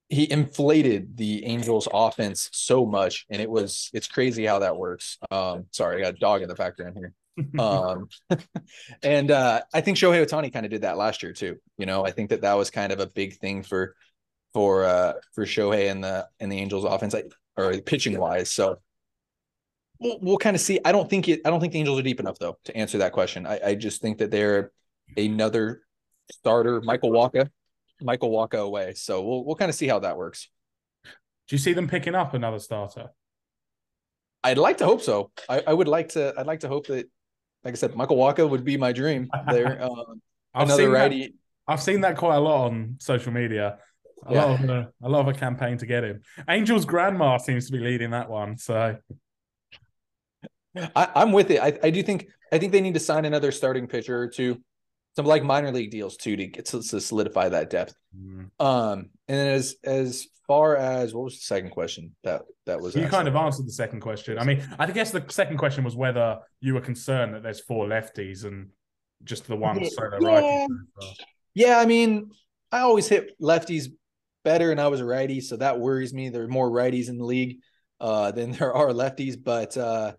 [0.10, 5.18] he inflated the Angels' offense so much, and it was it's crazy how that works.
[5.32, 7.14] Um, sorry, I got a dog in the background here.
[7.60, 8.10] Um,
[9.04, 11.58] and uh, I think Shohei Ohtani kind of did that last year too.
[11.78, 13.96] You know, I think that that was kind of a big thing for
[14.54, 18.52] for uh for Shohei and the and the Angels offense like, or pitching wise.
[18.52, 18.80] So
[20.00, 20.80] we'll we'll kind of see.
[20.86, 23.00] I don't think it I don't think the Angels are deep enough though to answer
[23.00, 23.46] that question.
[23.46, 24.72] I, I just think that they're
[25.18, 25.82] another
[26.32, 27.50] starter, Michael Wacha,
[28.02, 28.94] Michael Wacha away.
[28.94, 30.50] So we'll we'll kind of see how that works.
[31.48, 33.10] Do you see them picking up another starter?
[34.46, 35.32] I'd like to hope so.
[35.50, 37.10] I, I would like to I'd like to hope that
[37.64, 39.82] like I said, Michael Wacha would be my dream there.
[39.90, 40.22] Um,
[40.54, 41.34] I've another seen that- righty.
[41.68, 43.78] I've seen that quite a lot on social media.
[44.26, 44.46] A Yeah.
[44.46, 46.22] lot of a, a lot of a campaign to get him.
[46.48, 48.58] Angel's grandma seems to be leading that one.
[48.58, 48.98] So
[50.96, 51.60] I, I'm with it.
[51.62, 54.62] I, I do think I think they need to sign another starting pitcher or two,
[55.16, 57.94] some like minor league deals too to get to, to solidify that depth.
[58.18, 62.80] mm, Um, and then as as far as what was the second question that that
[62.82, 63.12] was you asked?
[63.12, 64.38] kind of answered the second question.
[64.40, 67.88] I mean, I guess the second question was whether you were concerned that there's four
[67.88, 68.70] lefties and
[69.24, 69.90] just the one Yeah.
[69.90, 70.28] solo Yeah.
[70.28, 70.68] righty.
[71.54, 72.32] Yeah, I mean,
[72.72, 73.90] I always hit lefties
[74.44, 76.30] better, and I was a righty, so that worries me.
[76.30, 77.60] There are more righties in the league
[78.00, 80.14] uh, than there are lefties, but uh,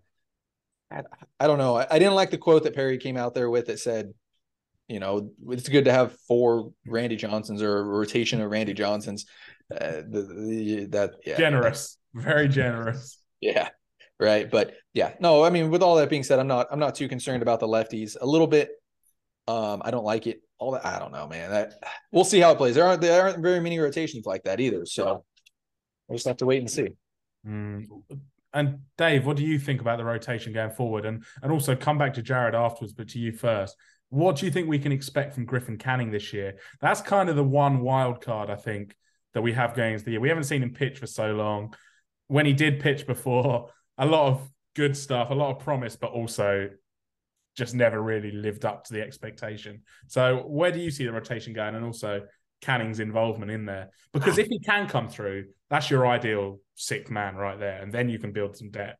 [0.91, 1.01] I,
[1.39, 1.75] I don't know.
[1.77, 4.13] I, I didn't like the quote that Perry came out there with that said,
[4.87, 9.25] you know, it's good to have four Randy Johnsons or a rotation of Randy Johnsons.
[9.71, 13.17] Uh, the, the, that yeah, Generous, very generous.
[13.41, 13.69] yeah,
[14.19, 14.49] right.
[14.49, 17.07] But yeah, no, I mean, with all that being said, I'm not I'm not too
[17.07, 18.15] concerned about the lefties.
[18.21, 18.69] A little bit,
[19.47, 20.41] Um, I don't like it.
[20.57, 21.51] All that I don't know, man.
[21.51, 21.73] That
[22.11, 22.75] we'll see how it plays.
[22.75, 24.85] There aren't there aren't very many rotations like that either.
[24.85, 25.25] So
[26.07, 26.89] we'll just have to wait and see.
[27.45, 27.85] Mm.
[28.53, 31.05] And Dave, what do you think about the rotation going forward?
[31.05, 33.75] And and also come back to Jared afterwards, but to you first.
[34.09, 36.57] What do you think we can expect from Griffin Canning this year?
[36.79, 38.95] That's kind of the one wild card I think
[39.33, 40.19] that we have going into the year.
[40.21, 41.75] We haven't seen him pitch for so long.
[42.27, 46.11] When he did pitch before, a lot of good stuff, a lot of promise, but
[46.11, 46.69] also
[47.55, 49.81] just never really lived up to the expectation.
[50.07, 52.21] So where do you see the rotation going and also
[52.61, 53.89] Canning's involvement in there?
[54.13, 57.81] Because if he can come through, that's your ideal sixth man right there.
[57.81, 58.99] And then you can build some depth.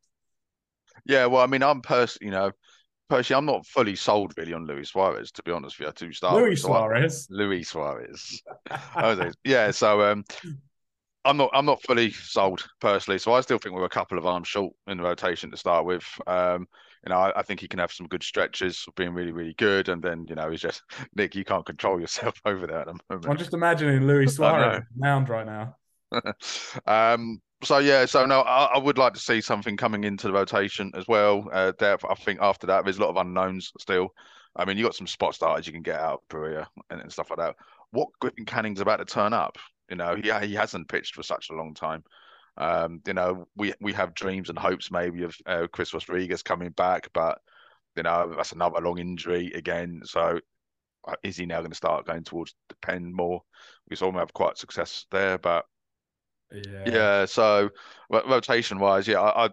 [1.06, 2.52] Yeah, well, I mean, I'm personally, you know,
[3.10, 6.14] personally, I'm not fully sold really on Luis Suarez, to be honest with you, to
[6.14, 7.28] start Luis Suarez.
[7.30, 8.42] Luis Suarez.
[9.44, 10.24] yeah, so um
[11.26, 13.18] I'm not I'm not fully sold personally.
[13.18, 15.86] So I still think we're a couple of arms short in the rotation to start
[15.86, 16.06] with.
[16.28, 16.68] Um,
[17.06, 19.54] you know, I, I, think he can have some good stretches of being really, really
[19.54, 19.90] good.
[19.90, 20.82] And then, you know, he's just
[21.16, 23.30] Nick, you can't control yourself over there at the moment.
[23.30, 25.76] I'm just imagining Luis Suarez mound right now.
[26.88, 30.34] um, so yeah, so no, I, I, would like to see something coming into the
[30.34, 31.48] rotation as well.
[31.52, 32.06] Uh, depth.
[32.06, 34.10] I think after that, there's a lot of unknowns still.
[34.56, 37.12] I mean, you got some spot starters you can get out of Perea and, and
[37.12, 37.56] stuff like that.
[37.92, 39.58] What Griffin Canning's about to turn up?
[39.90, 42.04] You know, he he hasn't pitched for such a long time.
[42.58, 46.70] Um, you know, we we have dreams and hopes maybe of uh, Chris Rodriguez coming
[46.70, 47.40] back, but
[47.96, 50.02] you know that's another long injury again.
[50.06, 50.40] So
[51.08, 53.42] uh, is he now going to start going towards the pen more?
[53.90, 55.66] We saw him have quite success there, but
[56.52, 57.26] yeah, yeah.
[57.26, 57.70] So
[58.10, 59.50] rotation wise, yeah, I, I,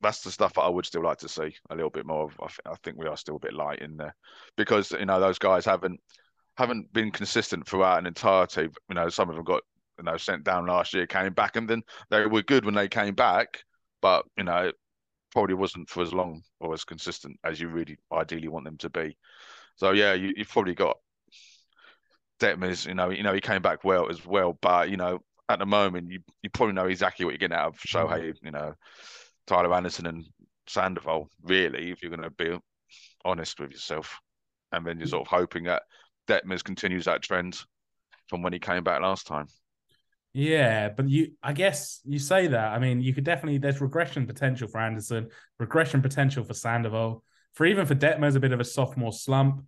[0.00, 2.36] that's the stuff that I would still like to see a little bit more of.
[2.40, 4.14] I, th- I think we are still a bit light in there
[4.56, 6.00] because you know those guys haven't
[6.56, 8.68] haven't been consistent throughout an entirety.
[8.88, 9.62] You know, some of them got
[9.98, 12.88] you know sent down last year, came back, and then they were good when they
[12.88, 13.62] came back,
[14.00, 14.72] but you know
[15.32, 18.88] probably wasn't for as long or as consistent as you really ideally want them to
[18.88, 19.16] be.
[19.76, 20.96] So yeah, you, have probably got
[22.40, 22.86] Detmers.
[22.86, 25.66] You know, you know he came back well as well, but you know at the
[25.66, 28.30] moment you you probably know exactly what you're getting out of Shohei.
[28.30, 28.46] Mm-hmm.
[28.46, 28.74] You know,
[29.46, 30.24] Tyler Anderson and
[30.68, 31.28] Sandoval.
[31.42, 32.58] Really, if you're going to be
[33.24, 34.18] honest with yourself,
[34.72, 35.82] and then you're sort of hoping that
[36.28, 37.58] Detmers continues that trend
[38.28, 39.46] from when he came back last time.
[40.36, 42.72] Yeah, but you, I guess you say that.
[42.72, 45.28] I mean, you could definitely there's regression potential for Anderson,
[45.60, 47.22] regression potential for Sandoval,
[47.54, 49.64] for even for Detmer's a bit of a sophomore slump.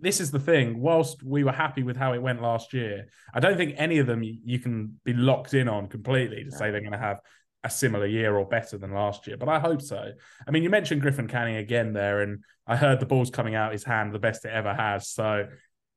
[0.00, 0.80] This is the thing.
[0.80, 4.06] Whilst we were happy with how it went last year, I don't think any of
[4.06, 7.18] them you can be locked in on completely to say they're going to have
[7.62, 9.36] a similar year or better than last year.
[9.36, 10.12] But I hope so.
[10.46, 13.72] I mean, you mentioned Griffin Canning again there, and I heard the ball's coming out
[13.72, 15.10] his hand the best it ever has.
[15.10, 15.48] So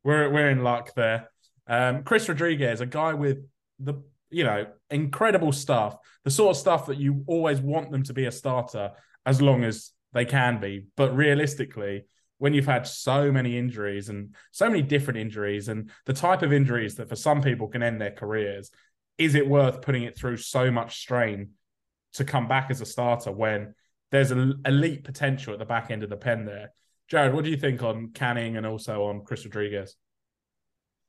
[0.04, 1.30] we're we're in luck there.
[1.66, 3.38] Um, Chris Rodriguez, a guy with
[3.84, 8.14] the you know incredible stuff, the sort of stuff that you always want them to
[8.14, 8.92] be a starter
[9.26, 10.86] as long as they can be.
[10.96, 12.06] But realistically,
[12.38, 16.52] when you've had so many injuries and so many different injuries and the type of
[16.52, 18.72] injuries that for some people can end their careers,
[19.18, 21.52] is it worth putting it through so much strain
[22.14, 23.76] to come back as a starter when
[24.10, 26.72] there's an elite potential at the back end of the pen there?
[27.08, 29.96] Jared, what do you think on Canning and also on Chris Rodriguez?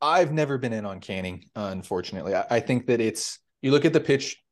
[0.02, 2.34] I've never been in on Canning, unfortunately.
[2.34, 4.42] I, I think that it's you look at the pitch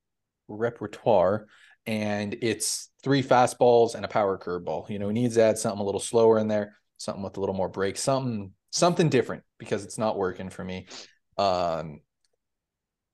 [0.47, 1.47] repertoire
[1.87, 4.89] and it's three fastballs and a power curveball.
[4.89, 7.41] You know, he needs to add something a little slower in there, something with a
[7.41, 10.87] little more break, something something different because it's not working for me.
[11.37, 12.01] Um,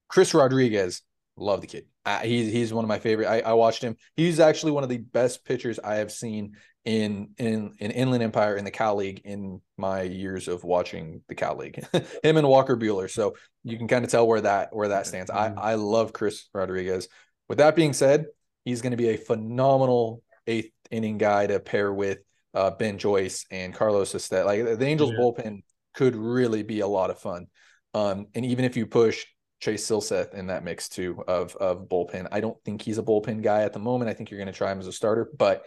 [0.08, 1.00] Chris Rodriguez,
[1.38, 1.86] love the kid.
[2.04, 3.28] Uh, he's he's one of my favorite.
[3.28, 3.96] I, I watched him.
[4.14, 8.56] He's actually one of the best pitchers I have seen in in in Inland Empire
[8.56, 11.84] in the Cal League in my years of watching the Cal League.
[12.22, 13.10] Him and Walker Buehler.
[13.10, 15.28] So you can kind of tell where that where that stands.
[15.28, 17.08] I I love Chris Rodriguez.
[17.48, 18.26] With that being said,
[18.64, 22.20] he's going to be a phenomenal eighth inning guy to pair with
[22.54, 24.46] uh, Ben Joyce and Carlos Estet.
[24.46, 25.18] Like the Angels yeah.
[25.18, 27.48] bullpen could really be a lot of fun.
[27.94, 29.24] Um, and even if you push
[29.58, 33.42] Chase Silseth in that mix too of of bullpen, I don't think he's a bullpen
[33.42, 34.08] guy at the moment.
[34.08, 35.64] I think you're going to try him as a starter, but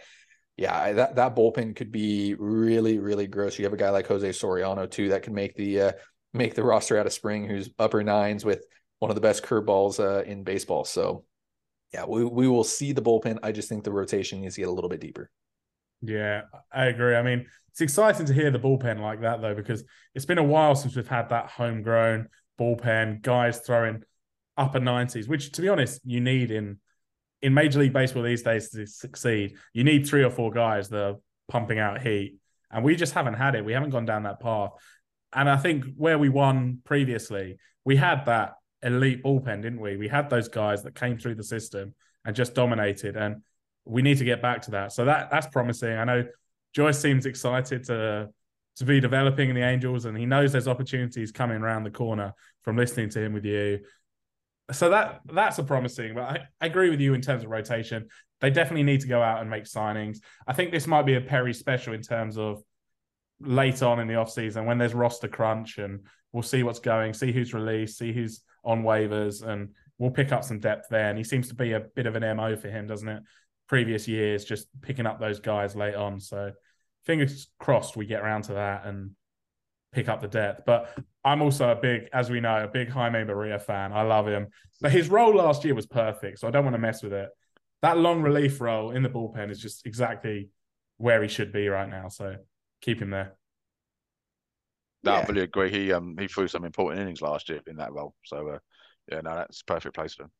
[0.60, 3.58] yeah, that that bullpen could be really really gross.
[3.58, 5.92] You have a guy like Jose Soriano too that can make the uh,
[6.34, 8.66] make the roster out of spring, who's upper nines with
[8.98, 10.84] one of the best curveballs uh, in baseball.
[10.84, 11.24] So
[11.94, 13.38] yeah, we we will see the bullpen.
[13.42, 15.30] I just think the rotation needs to get a little bit deeper.
[16.02, 17.16] Yeah, I agree.
[17.16, 19.82] I mean, it's exciting to hear the bullpen like that though, because
[20.14, 22.28] it's been a while since we've had that homegrown
[22.60, 24.02] bullpen guys throwing
[24.58, 26.80] upper nineties, which to be honest, you need in
[27.42, 31.02] in Major League Baseball these days to succeed, you need three or four guys that
[31.02, 31.16] are
[31.48, 32.36] pumping out heat.
[32.70, 33.64] And we just haven't had it.
[33.64, 34.70] We haven't gone down that path.
[35.32, 39.96] And I think where we won previously, we had that elite bullpen, didn't we?
[39.96, 43.16] We had those guys that came through the system and just dominated.
[43.16, 43.42] And
[43.84, 44.92] we need to get back to that.
[44.92, 45.96] So that that's promising.
[45.96, 46.24] I know
[46.74, 48.28] Joyce seems excited to
[48.76, 52.32] to be developing in the Angels, and he knows there's opportunities coming around the corner
[52.62, 53.80] from listening to him with you.
[54.72, 56.14] So that that's a promising.
[56.14, 58.08] But I, I agree with you in terms of rotation.
[58.40, 60.18] They definitely need to go out and make signings.
[60.46, 62.62] I think this might be a Perry special in terms of
[63.40, 66.00] late on in the offseason when there's roster crunch and
[66.32, 70.44] we'll see what's going, see who's released, see who's on waivers, and we'll pick up
[70.44, 71.08] some depth there.
[71.08, 73.22] And he seems to be a bit of an MO for him, doesn't it?
[73.68, 76.20] Previous years, just picking up those guys late on.
[76.20, 76.52] So
[77.04, 79.12] fingers crossed we get around to that and
[79.92, 80.62] pick up the depth.
[80.66, 83.92] But I'm also a big, as we know, a big Jaime Barria fan.
[83.92, 84.48] I love him.
[84.80, 87.28] But his role last year was perfect, so I don't want to mess with it.
[87.82, 90.50] That long relief role in the bullpen is just exactly
[90.98, 92.08] where he should be right now.
[92.08, 92.36] So
[92.80, 93.34] keep him there.
[95.02, 95.18] No, Yeah.
[95.18, 95.70] I fully agree.
[95.70, 98.14] He um he threw some important innings last year in that role.
[98.24, 98.58] So uh,
[99.10, 100.32] yeah, no, that's a perfect place for him.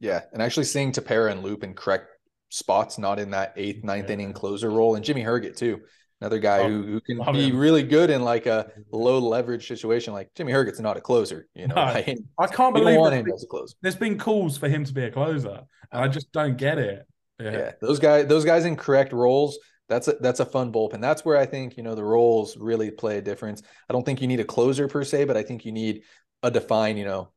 [0.00, 2.06] Yeah, and actually seeing Tepera and Loup in correct
[2.48, 4.14] spots, not in that eighth, ninth Yeah.
[4.14, 5.80] inning closer role, and Jimmy Herget too,
[6.20, 7.58] another guy Oh, who, who can be him.
[7.58, 10.12] really good in like a low leverage situation.
[10.12, 11.74] Like Jimmy Herget's not a closer, you know.
[11.74, 12.02] No, I
[12.46, 13.74] can't believe want him as a closer.
[13.82, 15.60] there's been calls for him to be a closer,
[15.92, 17.06] and I just don't get it.
[17.40, 17.50] Yeah.
[17.52, 17.72] Yeah.
[17.80, 19.58] those guys, those guys in correct roles.
[19.88, 21.00] That's a that's a fun bullpen.
[21.00, 23.62] That's where I think you know the roles really play a difference.
[23.88, 26.02] I don't think you need a closer per se, but I think you need
[26.44, 27.32] a defined, you know,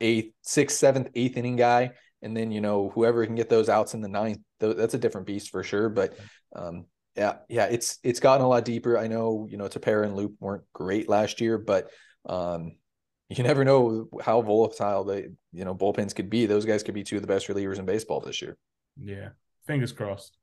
[0.00, 3.94] eighth, sixth, seventh, eighth inning guy, and then you know whoever can get those outs
[3.94, 4.38] in the ninth.
[4.58, 5.88] That's a different beast for sure.
[5.90, 6.18] But
[6.56, 8.96] um, yeah, yeah, it's it's gotten a lot deeper.
[8.96, 11.90] I know you know Tepera and Loup weren't great last year, but
[12.26, 12.76] um,
[13.28, 16.46] you never know how volatile they you know bullpens could be.
[16.46, 18.56] Those guys could be two of the best relievers in baseball this year.
[18.98, 19.30] Yeah,
[19.66, 20.36] fingers crossed.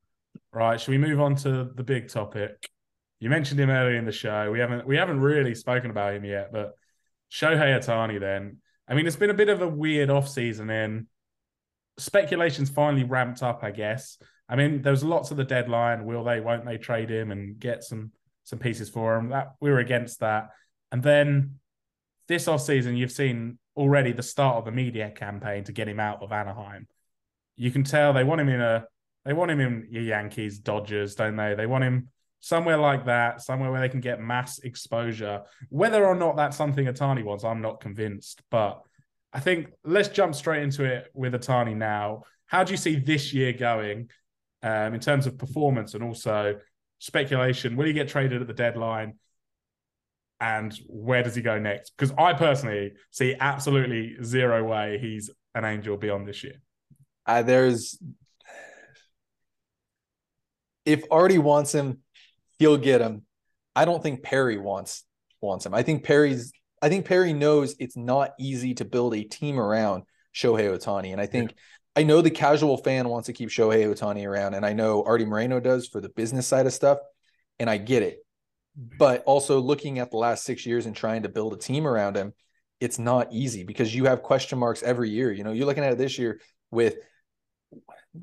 [0.53, 2.69] Right, should we move on to the big topic?
[3.19, 4.51] You mentioned him earlier in the show.
[4.51, 6.73] We haven't we haven't really spoken about him yet, but
[7.32, 8.19] Shohei Ohtani.
[8.19, 10.69] Then, I mean, it's been a bit of a weird off season.
[10.69, 11.08] In
[11.97, 14.17] speculations finally ramped up, I guess.
[14.49, 16.05] I mean, there was lots of the deadline.
[16.05, 16.39] Will they?
[16.39, 18.12] Won't they trade him and get some
[18.43, 19.29] some pieces for him?
[19.29, 20.49] That we were against that.
[20.91, 21.59] And then
[22.27, 25.99] this off season, you've seen already the start of the media campaign to get him
[25.99, 26.88] out of Anaheim.
[27.55, 28.85] You can tell they want him in a
[29.25, 31.53] they want him in your Yankees, Dodgers, don't they?
[31.53, 32.09] They want him
[32.39, 35.41] somewhere like that, somewhere where they can get mass exposure.
[35.69, 38.41] Whether or not that's something Ohtani wants, I'm not convinced.
[38.49, 38.81] But
[39.33, 42.23] I think let's jump straight into it with Ohtani now.
[42.45, 44.09] How do you see this year going
[44.63, 46.56] um, in terms of performance and also
[47.00, 47.76] speculation?
[47.76, 49.15] Will he get traded at the deadline?
[50.41, 51.91] And where does he go next?
[51.98, 56.62] Because I personally see absolutely zero way he's an angel beyond this year.
[57.26, 58.00] Uh, there's
[60.86, 62.00] if Arte wants him,
[62.58, 63.24] he'll get him.
[63.76, 65.04] I don't think Perry wants
[65.41, 65.74] wants him.
[65.74, 70.04] I think Perry's I think Perry knows it's not easy to build a team around
[70.34, 71.12] Shohei Ohtani.
[71.12, 71.54] And I think
[71.95, 75.25] I know the casual fan wants to keep Shohei Ohtani around, and I know Arte
[75.25, 76.99] Moreno does for the business side of stuff,
[77.60, 78.19] and I get it.
[78.75, 82.15] But also looking at the last six years and trying to build a team around
[82.15, 82.34] him,
[82.80, 85.32] it's not easy because you have question marks every year.
[85.32, 86.39] You know, you're looking at it this year
[86.71, 86.95] with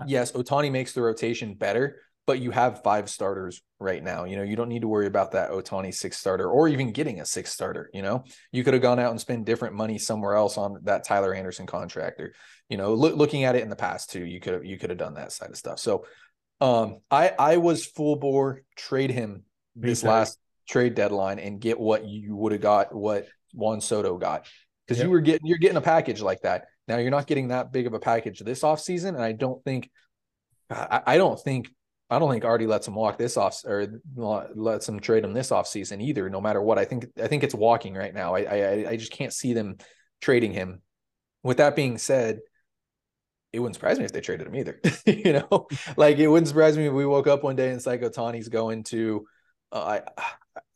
[0.07, 4.25] yes, Ohtani makes the rotation better, but you have five starters right now.
[4.25, 7.21] You know, you don't need to worry about that Ohtani six starter or even getting
[7.21, 7.91] a six starter.
[7.93, 11.05] You know, you could have gone out and spent different money somewhere else on that
[11.05, 12.35] Tyler Anderson contractor.
[12.69, 14.91] You know, look, looking at it in the past too, you could have you could
[14.91, 15.79] have done that side of stuff.
[15.79, 16.05] So,
[16.61, 19.45] um, I I was full bore trade him
[19.77, 24.47] this last trade deadline and get what you would have got what Juan Soto got
[24.87, 25.05] because Yep.
[25.05, 26.67] you were getting you're getting a package like that.
[26.89, 29.91] Now you're not getting that big of a package this offseason, and I don't think
[30.71, 31.69] I, I don't think
[32.09, 35.51] I don't think Arte lets him walk this off or lets him trade him this
[35.51, 36.31] offseason either.
[36.31, 38.35] No matter what, I think I think it's walking right now.
[38.35, 39.77] I I I just can't see them
[40.21, 40.83] trading him.
[41.43, 42.41] With that being said,
[43.53, 44.81] it wouldn't surprise me if they traded him either.
[45.07, 47.87] you know, like it wouldn't surprise me if we woke up one day and it's
[47.87, 49.27] like Ohtani's going to.
[49.73, 50.23] Uh, I,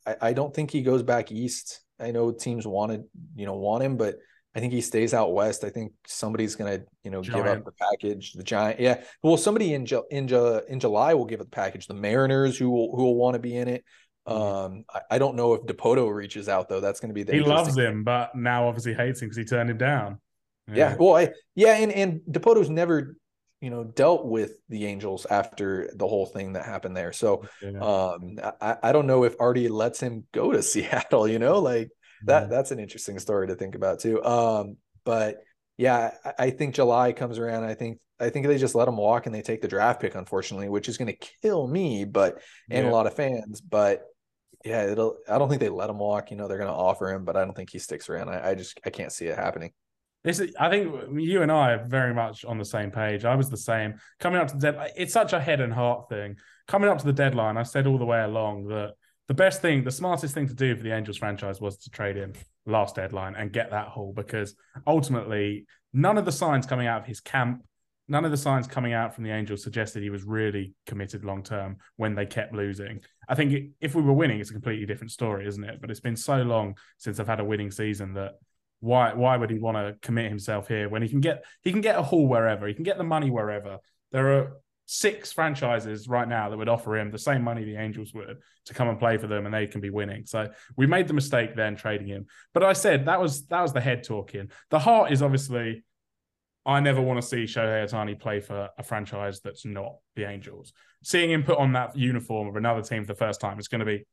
[0.05, 1.81] I I don't think he goes back east.
[1.99, 3.03] I know teams wanted
[3.35, 4.15] you know want him, but
[4.55, 5.63] I think he stays out west.
[5.63, 8.33] I think somebody's gonna you know give up the package.
[8.33, 9.03] The giant, yeah.
[9.23, 10.27] Well, somebody in in
[10.67, 11.87] in July will give up the package.
[11.87, 13.85] The Mariners who will who will want to be in it.
[14.25, 16.79] Um, I, I don't know if Dipoto reaches out though.
[16.79, 19.45] That's going to be the He loves him, but now obviously hates him because he
[19.45, 20.19] turned him down.
[20.67, 20.95] Yeah.
[20.99, 23.15] Well, I, yeah, and and Dipoto's never,
[23.61, 27.13] you know, dealt with the Angels after the whole thing that happened there.
[27.13, 27.79] So, Yeah.
[27.79, 31.27] um, I I don't know if Arte lets him go to Seattle.
[31.27, 31.89] You know, like
[32.25, 32.47] that Yeah.
[32.47, 34.23] that's an interesting story to think about too.
[34.23, 35.37] Um, but
[35.77, 37.63] yeah, I, I think July comes around.
[37.65, 40.13] I think I think they just let him walk and they take the draft pick,
[40.15, 42.39] unfortunately, which is going to kill me, but
[42.69, 42.91] and Yeah.
[42.91, 43.61] a lot of fans.
[43.61, 44.03] But
[44.63, 45.17] yeah, it'll.
[45.27, 46.29] I don't think they let him walk.
[46.29, 48.29] You know, they're going to offer him, but I don't think he sticks around.
[48.29, 49.71] I, I just I can't see it happening.
[50.23, 53.25] This is, I think you and I are very much on the same page.
[53.25, 53.95] I was the same.
[54.19, 56.37] Coming up to the deadline, it's such a head and heart thing.
[56.67, 58.93] Coming up to the deadline, I said all the way along that
[59.27, 62.17] the best thing, the smartest thing to do for the Angels franchise was to trade
[62.17, 62.33] him
[62.65, 64.55] last deadline and get that haul because
[64.85, 67.63] ultimately none of the signs coming out of his camp,
[68.07, 71.41] none of the signs coming out from the Angels suggested he was really committed long
[71.41, 72.99] term when they kept losing.
[73.27, 75.79] I think if we were winning, it's a completely different story, isn't it?
[75.81, 78.33] But it's been so long since I've had a winning season that
[78.81, 81.81] why why would he want to commit himself here when he can get he can
[81.81, 83.79] get a haul wherever he can get the money wherever
[84.11, 84.57] there are
[84.93, 88.73] six franchises right now that would offer him the same money the Angels would to
[88.73, 90.25] come and play for them, and they can be winning.
[90.25, 92.25] So we made the mistake then trading him.
[92.53, 94.51] But I said that was that was the head talking.
[94.69, 95.83] The heart is obviously.
[96.63, 100.73] I never want to see Shohei Ohtani play for a franchise that's not the Angels.
[101.03, 103.79] Seeing him put on that uniform of another team for the first time, it's going
[103.79, 104.05] to be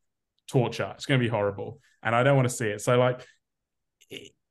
[0.49, 0.91] torture.
[0.95, 2.81] It's going to be horrible, and I don't want to see it.
[2.81, 3.27] So, like,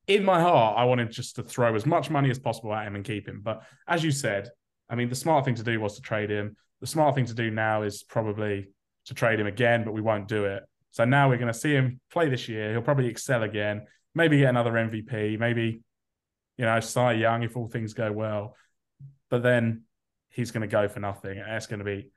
[0.08, 2.95] in my heart, I wanted just to throw as much money as possible at him
[2.95, 3.41] and keep him.
[3.43, 4.49] But as you said,
[4.89, 6.55] I mean, the smart thing to do was to trade him.
[6.80, 8.70] The smart thing to do now is probably
[9.05, 10.64] to trade him again, but we won't do it.
[10.91, 12.72] So now we're going to see him play this year.
[12.72, 13.86] He'll probably excel again,
[14.16, 15.82] maybe get another MVP, maybe,
[16.58, 18.55] you know, Cy Young if all things go well.
[19.30, 19.84] But then
[20.30, 21.38] he's going to go for nothing.
[21.38, 22.12] And it's going to be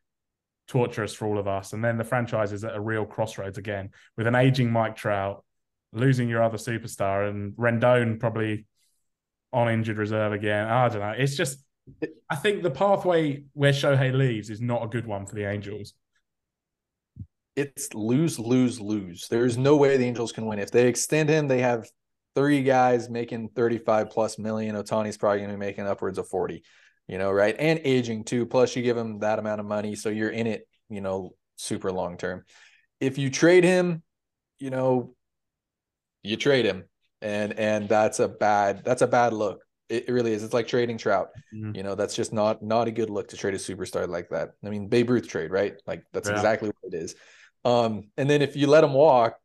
[0.69, 1.73] torturous for all of us.
[1.73, 5.45] And then the franchise is at a real crossroads again with an aging Mike Trout,
[5.93, 8.67] losing your other superstar, and Rendon probably
[9.53, 10.69] on injured reserve again.
[10.69, 11.15] I don't know.
[11.17, 11.65] It's just
[12.29, 15.95] I think the pathway where Shohei leaves is not a good one for the Angels.
[17.57, 19.27] It's lose, lose, lose.
[19.29, 20.59] There's no way the Angels can win.
[20.59, 21.89] If they extend him, they have
[22.35, 24.77] three guys making 35 plus million.
[24.77, 26.63] Ohtani's probably going to be making upwards of 40,
[27.09, 27.57] you know, right?
[27.59, 28.47] And aging too.
[28.47, 29.97] Plus, you give him that amount of money.
[29.97, 32.45] So you're in it, you know, super long term.
[33.01, 34.03] If you trade him,
[34.59, 35.15] you know,
[36.23, 36.85] you trade him.
[37.23, 40.45] And and that's a bad that's a bad look it really is.
[40.45, 41.31] It's like trading Trout.
[41.53, 41.75] Mm-hmm.
[41.75, 44.53] You know, that's just not not a good look to trade a superstar like that.
[44.65, 45.75] I mean, Babe Ruth trade, right?
[45.87, 46.37] Like that's yeah.
[46.37, 47.17] exactly what it is.
[47.65, 49.37] Um, and then if you let him walk,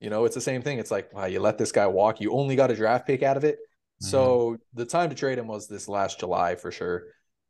[0.00, 0.78] you know, it's the same thing.
[0.78, 2.20] It's like, wow, you let this guy walk.
[2.20, 3.56] You only got a draft pick out of it.
[3.56, 4.06] Mm-hmm.
[4.06, 7.04] So the time to trade him was this last July for sure.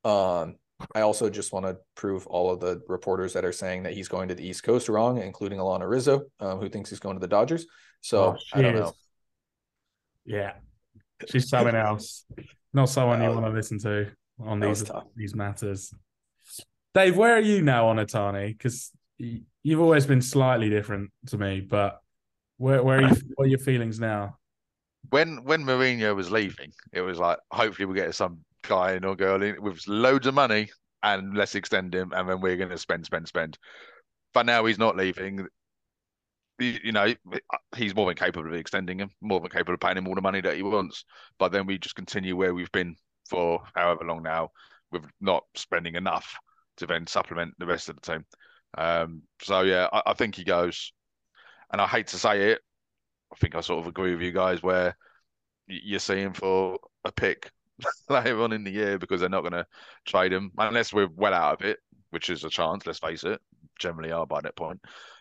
[0.04, 0.56] Um,
[0.94, 4.08] I also just want to prove all of the reporters that are saying that he's
[4.08, 7.20] going to the East Coast wrong, including Alanna Rizzo, um, who thinks he's going to
[7.20, 7.66] the Dodgers.
[8.00, 8.92] So oh, I don't know.
[10.24, 10.52] Yeah,
[11.28, 12.24] She's someone else,
[12.72, 14.84] not someone you want to listen to on these
[15.16, 15.92] these matters.
[16.94, 18.56] Dave, where are you now on Ohtani?
[18.56, 22.00] Because you've always been slightly different to me, but
[22.56, 23.16] where where are you?
[23.34, 24.38] What are your feelings now?
[25.10, 29.42] When when Moreno was leaving, it was like hopefully we get some guy or girl
[29.42, 30.70] in with loads of money
[31.02, 33.58] and let's extend him, and then we're going to spend, spend, spend.
[34.34, 35.46] But now he's not leaving
[36.60, 37.14] you know,
[37.76, 40.20] he's more than capable of extending him, more than capable of paying him all the
[40.20, 41.04] money that he wants.
[41.38, 42.96] But then we just continue where we've been
[43.28, 44.50] for however long now,
[44.90, 46.36] with not spending enough
[46.78, 48.24] to then supplement the rest of the team.
[48.76, 50.92] Um, so yeah, I, I, think he goes.
[51.72, 52.60] And I hate to say it,
[53.32, 54.96] I think I sort of agree with you guys where
[55.66, 57.50] you're seeing for a pick
[58.08, 59.66] later on in the year because they're not going to
[60.04, 61.78] trade him unless we're well out of it,
[62.10, 62.86] which is a chance.
[62.86, 63.40] Let's face it,
[63.78, 64.80] generally are by that point.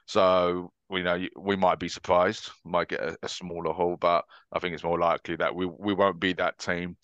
[0.10, 4.58] So we know we might be surprised, might get a, a, smaller haul, but I
[4.58, 6.98] think it's more likely that we we won't be that team,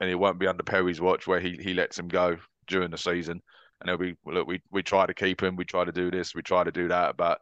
[0.00, 2.96] and it won't be under Perry's watch where he he lets him go during the
[2.96, 3.42] season.
[3.82, 6.34] And it'll be look, we we try to keep him, we try to do this,
[6.34, 7.38] we try to do that, but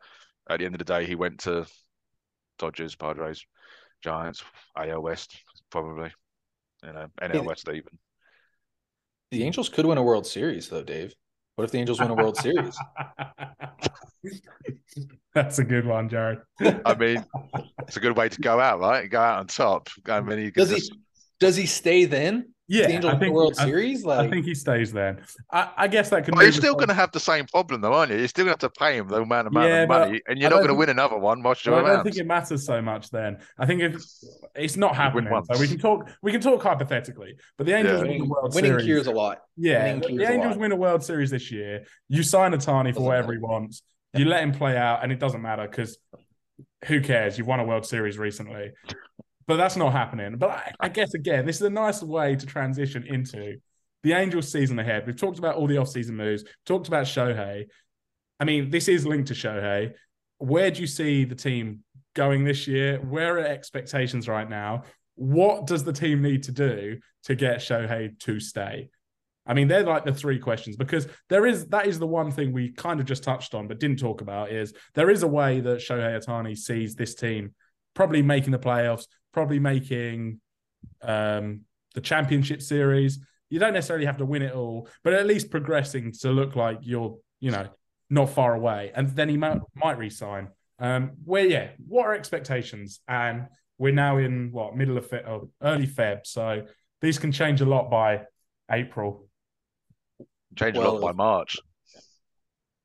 [0.49, 1.69] at the end of the day, he went to
[2.59, 3.47] Dodgers, Padres,
[4.03, 4.43] Giants,
[4.77, 5.37] AL West,
[5.71, 6.11] probably,
[6.83, 7.97] you know, NL West even.
[9.31, 11.15] The Angels could win a World Series, though, Dave.
[11.61, 12.75] What if the Angels win a World Series?
[15.35, 16.39] That's a good one, Jared.
[16.59, 17.23] I mean,
[17.81, 19.11] it's a good way to go out, right?
[19.11, 19.91] Go out on top.
[20.07, 20.91] I mean, does he
[21.39, 22.55] does he stay then?
[22.71, 24.05] Yeah, the Angels I think, World I, Series.
[24.05, 25.21] Like, I think he stays then.
[25.51, 26.37] I, I guess that could.
[26.37, 28.19] Well, you're still going to have the same problem, though, aren't you?
[28.19, 30.51] You're still going to have to pay him the amount of, yeah, money, and you're
[30.51, 31.43] not going to win another one.
[31.43, 33.11] Watch well, I don't think it matters so much.
[33.11, 34.01] Then I think if
[34.55, 36.09] it's not happening, so we can talk.
[36.23, 38.09] We can talk hypothetically, but the Angels yeah.
[38.09, 38.85] win the World winning Series.
[38.85, 39.39] cures a lot.
[39.57, 41.85] Yeah, the Angels win a World Series this year.
[42.09, 43.83] You sign Ohtani for whatever he wants.
[44.15, 45.99] You let him play out, and it doesn't matter because
[46.87, 47.37] who cares?
[47.37, 48.71] You've won a World Series recently
[49.51, 50.37] but that's not happening.
[50.37, 53.57] But I, I, guess again, this is a nice way to transition into
[54.05, 55.05] the Angels season ahead.
[55.05, 57.65] We've talked about all the offseason moves, talked about Shohei.
[58.39, 59.95] I mean, this is linked to Shohei.
[60.39, 61.81] Where do you see the team
[62.15, 62.99] going this year?
[62.99, 64.85] Where are expectations right now?
[65.17, 68.89] What does the team need to do to get Shohei to stay?
[69.47, 72.53] I mean, they're like the three questions because there is that is the one thing
[72.53, 75.59] we kind of just touched on but didn't talk about is there is a way
[75.59, 77.53] that Shohei Ohtani sees this team
[77.95, 80.41] probably making the playoffs, probably making
[81.03, 81.63] um,
[81.95, 83.19] the championship series.
[83.49, 86.79] You don't necessarily have to win it all, but at least progressing to look like
[86.83, 87.69] you're, you know,
[88.09, 88.93] not far away.
[88.95, 93.01] And then he might, might resign Um, where yeah, what are expectations?
[93.07, 93.47] And
[93.79, 96.67] we're now in what middle of Feb, or early Feb, so
[97.01, 98.23] these can change a lot by
[98.71, 99.29] April.
[100.57, 101.59] Change a lot by March.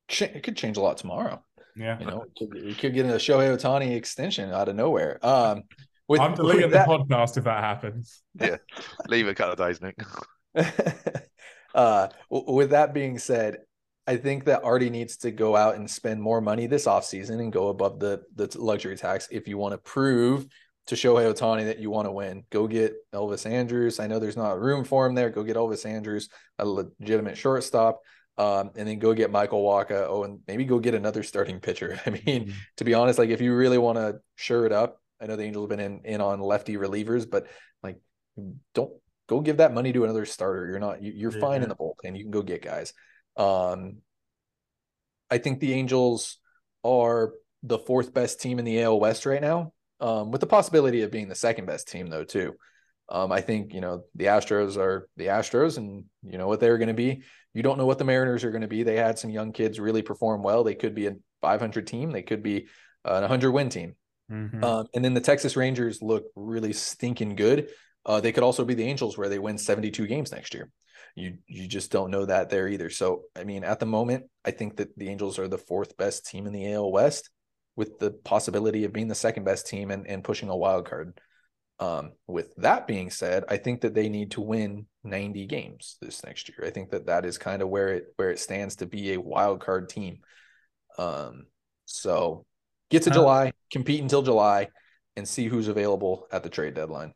[0.09, 1.43] It could change a lot tomorrow.
[1.75, 5.19] Yeah, You know, we could, we could get a Shohei Ohtani extension out of nowhere.
[5.25, 5.63] Um,
[6.07, 8.21] with, I'm deleting with the that, podcast if that happens.
[8.39, 8.57] Yeah,
[9.07, 9.97] leave it a couple of days, Nick.
[11.75, 13.57] uh, with that being said,
[14.07, 17.51] I think that Arte needs to go out and spend more money this offseason and
[17.51, 20.47] go above the the luxury tax if you want to prove
[20.87, 22.43] to Shohei Ohtani that you want to win.
[22.51, 23.99] Go get Elvis Andrus.
[23.99, 25.29] I know there's not room for him there.
[25.29, 26.29] Go get Elvis Andrus,
[26.59, 28.01] a legitimate shortstop.
[28.37, 30.05] Um, and then go get Michael Wacha.
[30.07, 31.99] Oh, and maybe go get another starting pitcher.
[32.05, 35.27] I mean, to be honest, like if you really want to shore it up, I
[35.27, 37.47] know the Angels have been in, in on lefty relievers, but
[37.83, 37.97] like
[38.73, 38.91] don't
[39.27, 40.67] go give that money to another starter.
[40.67, 41.67] You're not you, you're fine in Yeah.
[41.69, 42.17] the bullpen.
[42.17, 42.93] You can go get guys.
[43.37, 43.97] Um
[45.29, 46.37] I think the Angels
[46.83, 49.73] are the fourth best team in the AL West right now.
[49.99, 52.53] Um, with the possibility of being the second best team though, too.
[53.07, 56.77] Um, I think you know the Astros are the Astros, and you know what they're
[56.77, 57.23] going to be.
[57.53, 58.83] You don't know what the Mariners are going to be.
[58.83, 60.63] They had some young kids really perform well.
[60.63, 62.11] They could be a 500 team.
[62.11, 62.67] They could be
[63.05, 63.95] an 100 win team.
[64.31, 64.63] Mhm.
[64.63, 67.69] Um, and then the Texas Rangers look really stinking good.
[68.05, 70.69] Uh, they could also be the Angels where they win 72 games next year.
[71.15, 72.89] You you just don't know that there either.
[72.89, 76.25] So I mean, at the moment, I think that the Angels are the fourth best
[76.25, 77.29] team in the AL West,
[77.75, 81.19] with the possibility of being the second best team and, and pushing a wild card.
[81.77, 86.23] Um, with that being said, I think that they need to win 90 games this
[86.23, 86.65] next year.
[86.65, 89.21] I think that that is kind of where it where it stands to be a
[89.21, 90.19] wild card team.
[90.97, 91.47] Um,
[91.85, 92.45] so
[92.89, 94.69] get to Uh, July, compete until July,
[95.15, 97.13] and see who's available at the trade deadline.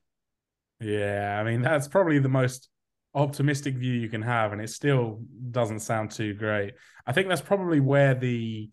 [0.80, 2.70] Yeah, I mean that's probably the most
[3.14, 6.74] optimistic view you can have, and it still doesn't sound too great.
[7.06, 8.70] I think that's probably where the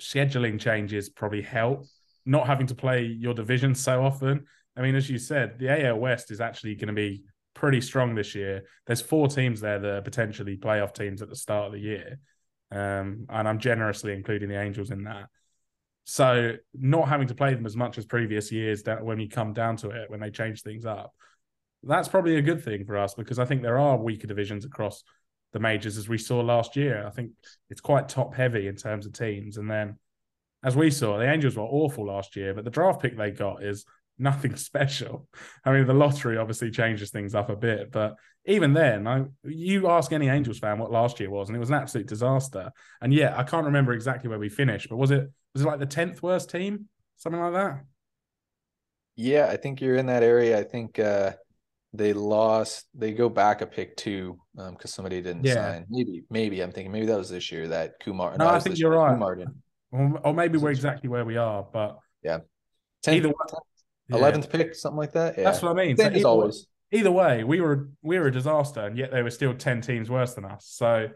[0.00, 1.84] scheduling changes probably help,
[2.24, 4.46] not having to play your division so often.
[4.76, 8.14] I mean, as you said, the AL West is actually going to be pretty strong
[8.14, 8.62] this year.
[8.86, 12.20] There's four teams there that are potentially playoff teams at the start of the year,
[12.70, 15.26] um, and I'm generously including the Angels in that.
[16.10, 19.52] So not having to play them as much as previous years that when you come
[19.52, 21.12] down to it, when they change things up,
[21.82, 25.04] that's probably a good thing for us because I think there are weaker divisions across
[25.52, 27.06] the majors as we saw last year.
[27.06, 27.32] I think
[27.68, 29.58] it's quite top heavy in terms of teams.
[29.58, 29.98] And then
[30.64, 33.62] as we saw, the Angels were awful last year, but the draft pick they got
[33.62, 33.84] is
[34.18, 35.28] nothing special.
[35.62, 38.14] I mean, the lottery obviously changes things up a bit, but
[38.46, 41.68] even then, I you ask any Angels fan what last year was, and it was
[41.68, 42.72] an absolute disaster.
[43.02, 45.80] And yeah, I can't remember exactly where we finished, but was it was it like
[45.80, 46.86] the tenth worst team,
[47.16, 47.84] something like that?
[49.16, 50.58] Yeah, I think you're in that area.
[50.58, 51.32] I think uh,
[51.92, 52.86] they lost.
[52.94, 55.54] They go back a pick two um, because somebody didn't Yeah.
[55.54, 55.86] sign.
[55.88, 58.36] Maybe, maybe I'm thinking maybe that was this year that Kumar.
[58.38, 59.12] No, that I think you're year right.
[59.14, 59.38] Kumar.
[59.90, 62.38] Or, or maybe we're exactly where we are, but yeah
[63.04, 63.34] 10th, Either way,
[64.08, 64.16] yeah.
[64.16, 65.36] 11th pick, something like that.
[65.38, 65.44] Yeah.
[65.44, 65.96] That's what I mean.
[65.96, 66.66] So either- always.
[66.92, 70.08] either way, we were we were a disaster, and yet there were still ten teams
[70.10, 70.64] worse than us.
[70.68, 71.08] So,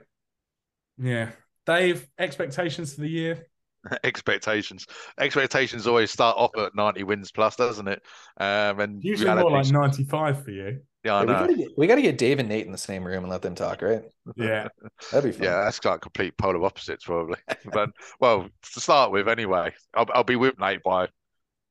[0.98, 1.30] yeah,
[1.66, 3.46] Dave, expectations for the year.
[4.04, 4.86] expectations.
[5.18, 8.02] Expectations always start off at 90 wins plus, doesn't it?
[8.38, 10.80] Um, and Usually more like ninety-five for you.
[11.04, 11.34] yeah, I know.
[11.34, 13.82] gotta we gotta get Dave and Nate in the same room and let them talk,
[13.82, 14.02] right?
[14.36, 14.68] Yeah,
[15.10, 15.46] That'd be fun.
[15.46, 17.38] Yeah, that's like complete polar opposites, probably.
[17.72, 21.08] but well, to start with, anyway, I'll, I'll be with Nate by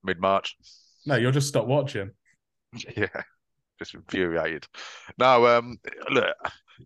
[0.03, 0.55] mid March.
[1.05, 2.11] no, you'll just stop watching.
[2.95, 3.07] Yeah,
[3.79, 4.65] just infuriated.
[5.17, 5.77] No, um,
[6.09, 6.35] look,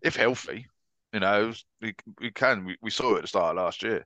[0.02, 0.66] if healthy,
[1.12, 2.64] you know, we we can.
[2.64, 4.04] We, we saw it at the start of last year,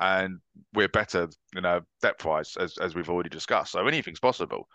[0.00, 0.38] and
[0.74, 3.72] we're better, you know, depth wise as as we've already discussed.
[3.72, 4.68] So anything's possible.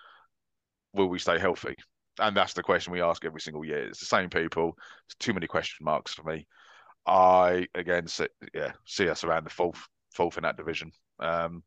[0.93, 1.75] Will we stay healthy?
[2.19, 3.87] And that's the question we ask every single year.
[3.87, 4.73] It's the same people.
[5.05, 6.47] It's too many question marks for me.
[7.05, 9.79] I again, see, yeah, see us around the fourth,
[10.13, 10.91] fourth in that division.
[11.19, 11.63] Um,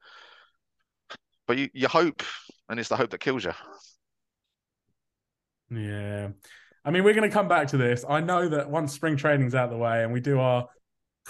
[1.46, 2.22] but you, you hope,
[2.68, 3.52] and it's the hope that kills you.
[5.70, 6.28] Yeah,
[6.84, 8.04] I mean, we're going to come back to this.
[8.08, 10.68] I know that once spring training's out of the way and we do our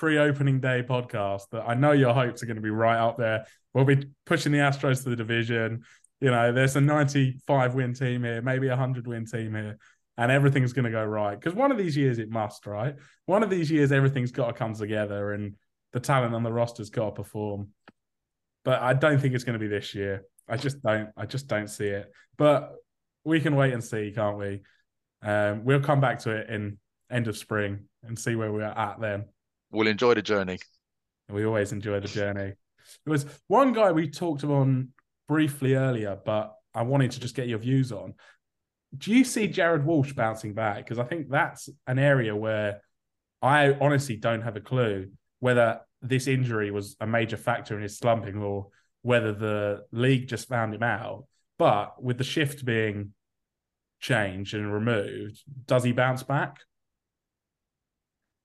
[0.01, 3.45] pre-opening day podcast, that I know your hopes are going to be right up there.
[3.75, 5.83] We'll be pushing the Astros to the division.
[6.23, 9.77] You know, there's a 95 win team here, maybe a 100 win team here,
[10.17, 11.39] and everything's going to go right.
[11.39, 12.97] Because one of these years it must, right?
[13.27, 15.55] One of these years everything's got to come together and
[15.93, 17.69] the talent on the roster's got to perform.
[18.65, 20.25] But I don't think it's going to be this year.
[20.49, 21.11] I just don't.
[21.15, 22.11] I just don't see it.
[22.39, 22.73] But
[23.25, 24.63] we can wait and see, can't we?
[25.23, 26.79] Um, we'll come back to it in
[27.11, 29.27] end of spring and see where we are at then.
[29.71, 30.59] We'll enjoy the journey.
[31.29, 32.55] We always enjoy the journey.
[33.05, 34.89] There was one guy we talked on
[35.29, 38.15] briefly earlier, but I wanted to just get your views on.
[38.97, 40.79] Do you see Jared Walsh bouncing back?
[40.79, 42.81] Because I think that's an area where
[43.41, 47.97] I honestly don't have a clue whether this injury was a major factor in his
[47.99, 48.69] slumping or
[49.03, 51.25] whether the league just found him out.
[51.59, 53.13] But with the shift being
[54.01, 56.59] changed and removed, does he bounce back?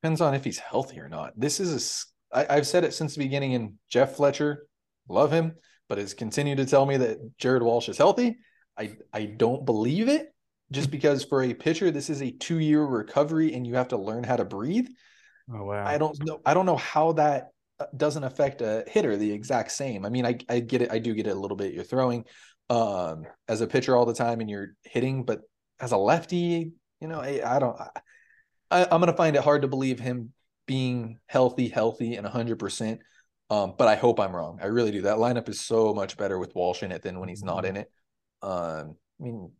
[0.05, 1.33] Depends on if he's healthy or not.
[1.35, 2.37] This is a.
[2.37, 3.55] I, I've said it since the beginning.
[3.55, 4.67] And Jeff Fletcher,
[5.09, 5.55] love him,
[5.89, 8.37] but has continued to tell me that Jared Walsh is healthy.
[8.77, 10.27] I I don't believe it,
[10.71, 13.97] just because for a pitcher, this is a two year recovery, and you have to
[13.97, 14.85] learn how to breathe.
[15.51, 15.83] Oh wow!
[15.83, 16.39] I don't know.
[16.45, 17.47] I don't know how that
[17.79, 20.05] uh, doesn't affect a hitter the exact same.
[20.05, 20.91] I mean, I I get it.
[20.91, 21.73] I do get it a little bit.
[21.73, 22.25] You're throwing
[22.69, 25.41] um as a pitcher all the time and you're hitting, but
[25.79, 27.81] as a lefty, you know, I, I don't.
[27.81, 27.89] I,
[28.83, 30.33] I'm gonna find it hard to believe him
[30.67, 32.59] being healthy, healthy, and 100.
[32.59, 33.01] percent
[33.49, 34.59] Um, but I hope I'm wrong.
[34.61, 35.03] I really do.
[35.03, 37.77] That lineup is so much better with Walsh in it than when he's not in
[37.77, 37.91] it.
[38.41, 39.51] Um, I mean,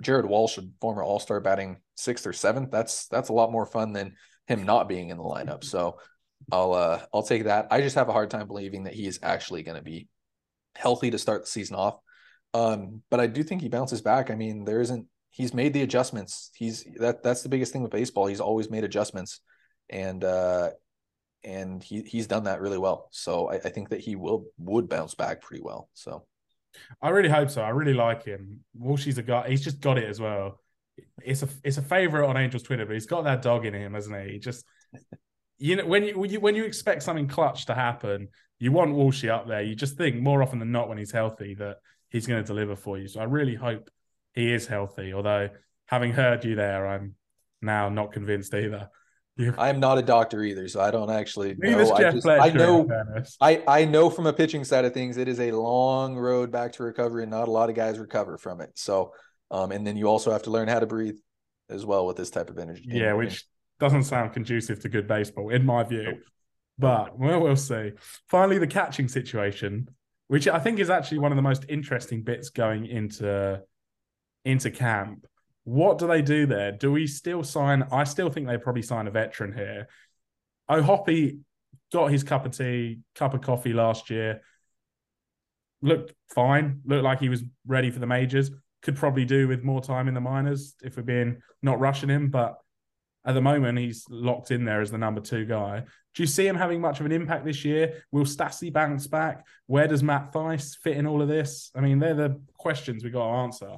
[0.00, 2.70] Jared Walsh, a former All Star, batting sixth or seventh.
[2.70, 4.16] That's that's a lot more fun than
[4.46, 5.64] him not being in the lineup.
[5.64, 5.98] So
[6.50, 7.68] I'll uh I'll take that.
[7.70, 10.08] I just have a hard time believing that he is actually going to be
[10.74, 11.98] healthy to start the season off.
[12.54, 14.30] Um, but I do think he bounces back.
[14.30, 16.50] I mean, there isn't he's made the adjustments.
[16.54, 18.26] He's that that's the biggest thing with baseball.
[18.26, 19.40] He's always made adjustments,
[19.90, 20.70] and uh,
[21.42, 23.08] and he he's done that really well.
[23.10, 25.88] So I, I think that he will would bounce back pretty well.
[25.94, 26.24] So
[27.00, 27.62] I really hope so.
[27.62, 28.60] I really like him.
[28.78, 29.48] Walshy's a guy.
[29.48, 30.60] He's just got it as well.
[31.22, 33.94] It's a it's a favorite on Angels Twitter, but he's got that dog in him,
[33.94, 34.34] hasn't he?
[34.34, 34.64] He just
[35.58, 38.28] you know when you when you when you expect something clutch to happen,
[38.58, 39.62] you want Walshy up there.
[39.62, 41.78] You just think more often than not when he's healthy that
[42.10, 43.08] he's going to deliver for you.
[43.08, 43.88] So I really hope
[44.34, 45.12] he is healthy.
[45.12, 45.50] Although
[45.86, 47.14] having heard you there, I'm
[47.60, 48.88] now not convinced either.
[49.56, 51.94] I'm not a doctor either, so I don't actually know.
[51.94, 52.86] I, just, I know.
[53.40, 56.72] I, I know from a pitching side of things, it is a long road back
[56.74, 58.72] to recovery, and not a lot of guys recover from it.
[58.74, 59.14] So,
[59.50, 61.16] um, and then you also have to learn how to breathe
[61.70, 62.84] as well with this type of energy.
[62.86, 63.44] Yeah, which
[63.80, 66.18] doesn't sound conducive to good baseball, in my view.
[66.78, 67.92] But well, we'll see.
[68.28, 69.88] Finally, the catching situation,
[70.28, 73.62] which I think is actually one of the most interesting bits going into
[74.44, 75.26] into camp.
[75.64, 76.72] What do they do there?
[76.72, 77.86] Do we still sign?
[77.92, 79.88] I still think they probably sign a veteran here.
[80.68, 81.38] O'Hoppe
[81.92, 84.42] got his cup of tea, cup of coffee last year.
[85.82, 86.80] Looked fine.
[86.84, 88.50] Looked like he was ready for the majors.
[88.82, 92.30] Could probably do with more time in the minors if we're being not rushing him,
[92.30, 92.58] but
[93.24, 95.84] at the moment he's locked in there as the number two guy.
[96.14, 98.02] Do you see him having much of an impact this year?
[98.10, 99.46] Will Stassi bounce back?
[99.66, 101.70] Where does Matt Thaiss fit in all of this?
[101.74, 103.76] I mean, they're the questions we got to answer.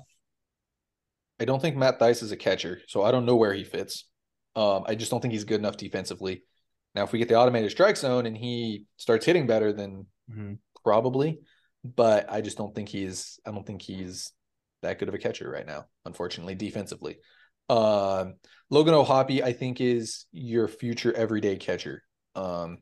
[1.40, 4.08] I don't think Matt Thaiss is a catcher, so I don't know where he fits.
[4.56, 6.44] Um, I just don't think he's good enough defensively.
[6.94, 10.58] Now, if we get the automated strike zone and he starts hitting better, then Mhm.
[10.84, 11.40] probably.
[11.82, 13.38] But I just don't think he's.
[13.44, 14.32] I don't think he's
[14.82, 15.86] that good of a catcher right now.
[16.04, 17.18] Unfortunately, defensively.
[17.68, 18.34] Um,
[18.70, 22.02] Logan O'Hoppe, I think, is your future everyday catcher.
[22.34, 22.78] Um,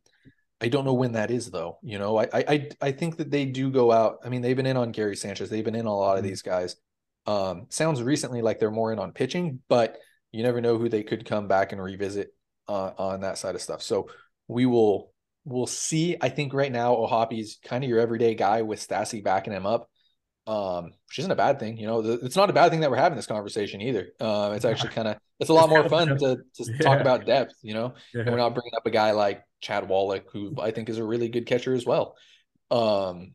[0.60, 1.78] I don't know when that is though.
[1.82, 4.18] You know, I I I think that they do go out.
[4.24, 5.48] I mean, they've been in on Gary Sanchez.
[5.50, 6.28] They've been in a lot of Mhm.
[6.28, 6.76] these guys.
[7.26, 9.98] Um, sounds recently like they're more in on pitching, but
[10.32, 12.34] you never know who they could come back and revisit
[12.68, 13.82] uh, on that side of stuff.
[13.82, 14.08] So
[14.48, 15.12] we will
[15.44, 16.16] we'll see.
[16.20, 19.88] I think right now O'Hoppe's kind of your everyday guy with Stassi backing him up,
[20.46, 21.76] um, which isn't a bad thing.
[21.76, 24.08] You know, the, it's not a bad thing that we're having this conversation either.
[24.20, 27.54] Uh, it's actually kind of it's a lot more fun to, to talk about depth.
[27.62, 28.24] You know, Yeah.
[28.26, 31.28] we're not bringing up a guy like Chad Wallach, who I think is a really
[31.28, 32.16] good catcher as well.
[32.70, 33.34] Um,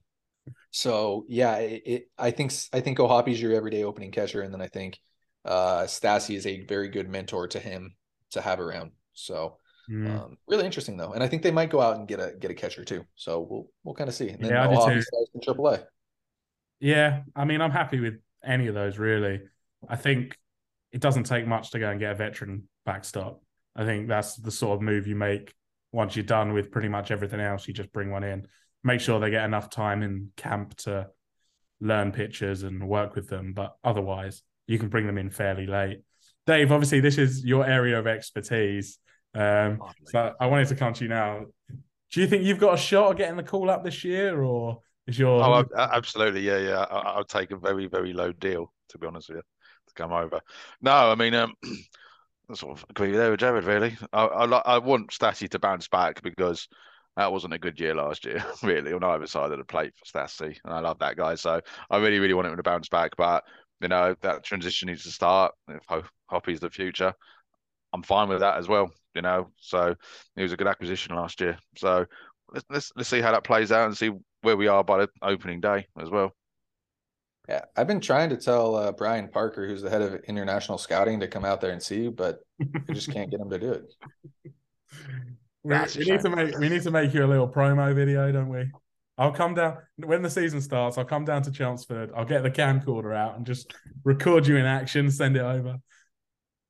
[0.78, 4.61] so yeah, it, it I think I think O'Hoppe's your everyday opening catcher, and then
[4.61, 4.99] I think
[5.43, 7.95] uh Stassi is a very good mentor to him
[8.32, 8.91] to have around.
[9.13, 9.57] So
[9.89, 10.07] Mm.
[10.09, 12.51] um, really interesting though, and I think they might go out and get a get
[12.51, 13.05] a catcher too.
[13.15, 14.30] So we'll we'll kind of see.
[14.30, 15.01] And then Yeah, I do O'Hoppe too.
[15.01, 15.84] starts in AAA.
[16.80, 19.41] Yeah, I mean, I'm happy with any of those, really.
[19.89, 20.38] I think
[20.91, 23.41] it doesn't take much to go and get a veteran backstop.
[23.75, 25.53] I think that's the sort of move you make
[25.91, 27.67] once you're done with pretty much everything else.
[27.67, 28.47] You just bring one in,
[28.88, 31.07] make sure they get enough time in camp to
[31.79, 33.53] learn pitches and work with them.
[33.53, 36.01] But otherwise, you can bring them in fairly late.
[36.47, 38.97] Dave, obviously, this is your area of expertise.
[39.35, 41.45] Um, so I wanted to come to you now.
[42.11, 44.79] Do you think you've got a shot of getting the call up this year, or
[45.05, 46.41] is your Oh, absolutely.
[46.41, 46.85] Yeah, yeah.
[46.89, 49.43] I, I'll take a very, very low deal, to be honest with you,
[49.88, 50.39] to come over.
[50.81, 51.53] No, I mean, um,
[52.49, 53.97] I sort of agree there with Jared, really.
[54.13, 56.69] I, I, I want Stassi to bounce back because
[57.18, 60.05] that wasn't a good year last year, really, on either side of the plate for
[60.05, 60.57] Stassi.
[60.63, 61.34] And I love that guy.
[61.34, 61.59] So
[61.89, 63.15] I really, really want him to bounce back.
[63.18, 63.43] But,
[63.82, 65.53] you know, that transition needs to start.
[65.68, 67.13] If Ho- Hoppy's the future,
[67.91, 69.49] I'm fine with that as well, you know.
[69.59, 69.95] So
[70.36, 71.57] it was a good acquisition last year.
[71.76, 72.05] So
[72.53, 74.11] let's, let's, let's see how that plays out and see
[74.43, 76.36] where we are by the opening day as well.
[77.49, 81.22] Yeah, I've been trying to tell uh, Brian Parker, who's the head of international scouting,
[81.22, 83.93] to come out there and see, but I just can't get him to do it.
[85.68, 88.49] we, we need to make we need to make you a little promo video, don't
[88.49, 88.72] we?
[89.18, 90.97] I'll come down when the season starts.
[90.97, 92.11] I'll come down to Chelmsford.
[92.15, 95.78] I'll get the camcorder out and just record you in action, send it over.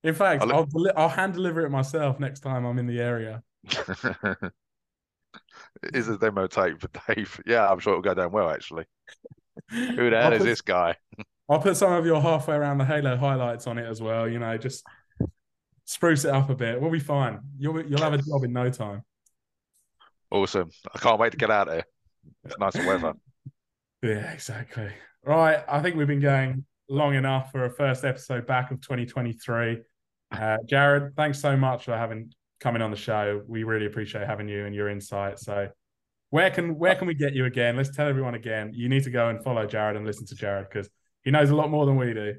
[0.03, 2.99] In fact, I'll- I'll deli- I'll hand deliver it myself next time I'm in the
[3.01, 3.43] area.
[5.83, 7.39] It is a demo tape for Dave.
[7.45, 8.85] Yeah, I'm sure it'll go down well, actually.
[9.69, 10.95] Who the hell I'll is this guy?
[11.49, 14.27] I'll put some of your halfway around the Halo highlights on it as well.
[14.27, 14.83] You know, just
[15.87, 16.79] spruce it up a bit.
[16.79, 17.39] We'll be fine.
[17.57, 19.01] You'll you'll have a job in no time.
[20.29, 20.69] Awesome.
[20.93, 21.85] I can't wait to get out there.
[22.45, 23.13] It's nice weather.
[24.03, 24.91] Yeah, exactly.
[25.25, 25.63] Right.
[25.67, 29.79] I think we've been going long enough for a first episode back of 2023.
[30.29, 33.41] Uh, Jared, thanks so much for having coming on the show.
[33.47, 35.39] We really appreciate having you and your insight.
[35.39, 35.69] So
[36.29, 37.75] where can where can we get you again?
[37.75, 38.71] Let's tell everyone again.
[38.71, 40.87] You need to go and follow Jared and listen to Jared because
[41.23, 42.35] he knows a lot more than we do.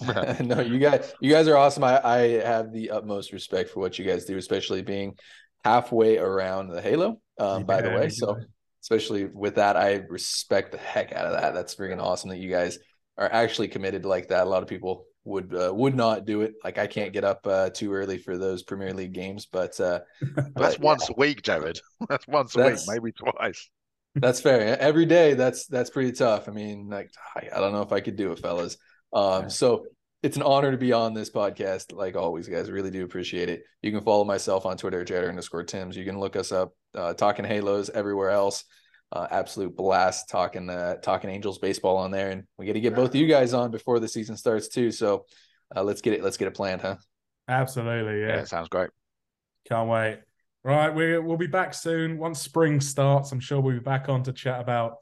[0.40, 1.84] no, you guys, you guys are awesome.
[1.84, 5.16] I, I have the utmost respect for what you guys do, especially being
[5.64, 7.20] halfway around the Halo.
[7.38, 8.38] Um, by the way, so
[8.82, 11.54] especially with that, I respect the heck out of that.
[11.54, 12.78] That's freaking awesome that you guys
[13.16, 14.46] are actually committed like that.
[14.46, 16.54] A lot of people would uh, would not do it.
[16.64, 20.00] Like I can't get up uh, too early for those Premier League games, but uh,
[20.34, 21.80] That's but, yeah, once a week, Jared.
[22.08, 23.68] That's once a week, maybe twice.
[24.14, 24.78] That's fair.
[24.78, 26.48] Every day, that's that's pretty tough.
[26.48, 28.76] I mean, like I, I don't know if I could do it, fellas.
[29.12, 29.86] Um, so
[30.22, 31.92] it's an honor to be on this podcast.
[31.92, 33.62] Like always, guys, really do appreciate it.
[33.82, 35.96] You can follow myself on Twitter, Jared underscore Tim's.
[35.96, 38.64] You can look us up, uh, talking Halos everywhere else.
[39.12, 42.94] Uh, absolute blast talking uh, talking Angels baseball on there, and we got to get
[42.94, 44.92] both of you guys on before the season starts too.
[44.92, 45.24] So
[45.74, 46.94] uh, let's get it let's get it planned, huh?
[47.48, 48.44] Absolutely, Yeah, yeah.
[48.44, 48.90] sounds great.
[49.68, 50.20] Can't wait.
[50.62, 52.18] Right, we we'll be back soon.
[52.18, 54.98] Once spring starts, I'm sure we'll be back on to chat about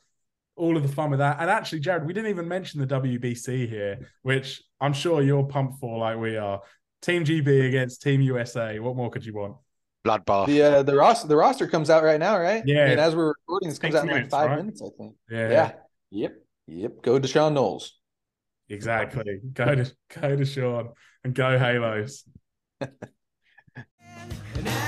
[0.59, 1.39] all of the fun with that.
[1.41, 5.81] And actually, Jared, we didn't even mention the WBC here, which I'm sure you're pumped
[5.81, 6.61] for, like we are.
[7.01, 8.79] Team GB against Team USA.
[8.81, 9.57] What more could you want?
[10.05, 10.47] Bloodbath.
[10.47, 12.63] The uh, the roster the roster comes out right now, right?
[12.67, 12.85] Yeah.
[12.85, 14.57] I mean, as we're recording, this comes Six out in like five right?
[14.59, 15.15] minutes, I think.
[15.31, 15.73] Yeah, Yeah.
[16.11, 16.35] Yep.
[16.67, 17.03] Yep.
[17.03, 17.99] Go D'Shawn Knowles.
[18.69, 19.41] exactly.
[19.53, 20.91] Go to go to Sean
[21.25, 22.25] and go Halos.
[22.81, 22.91] And
[24.67, 24.88] I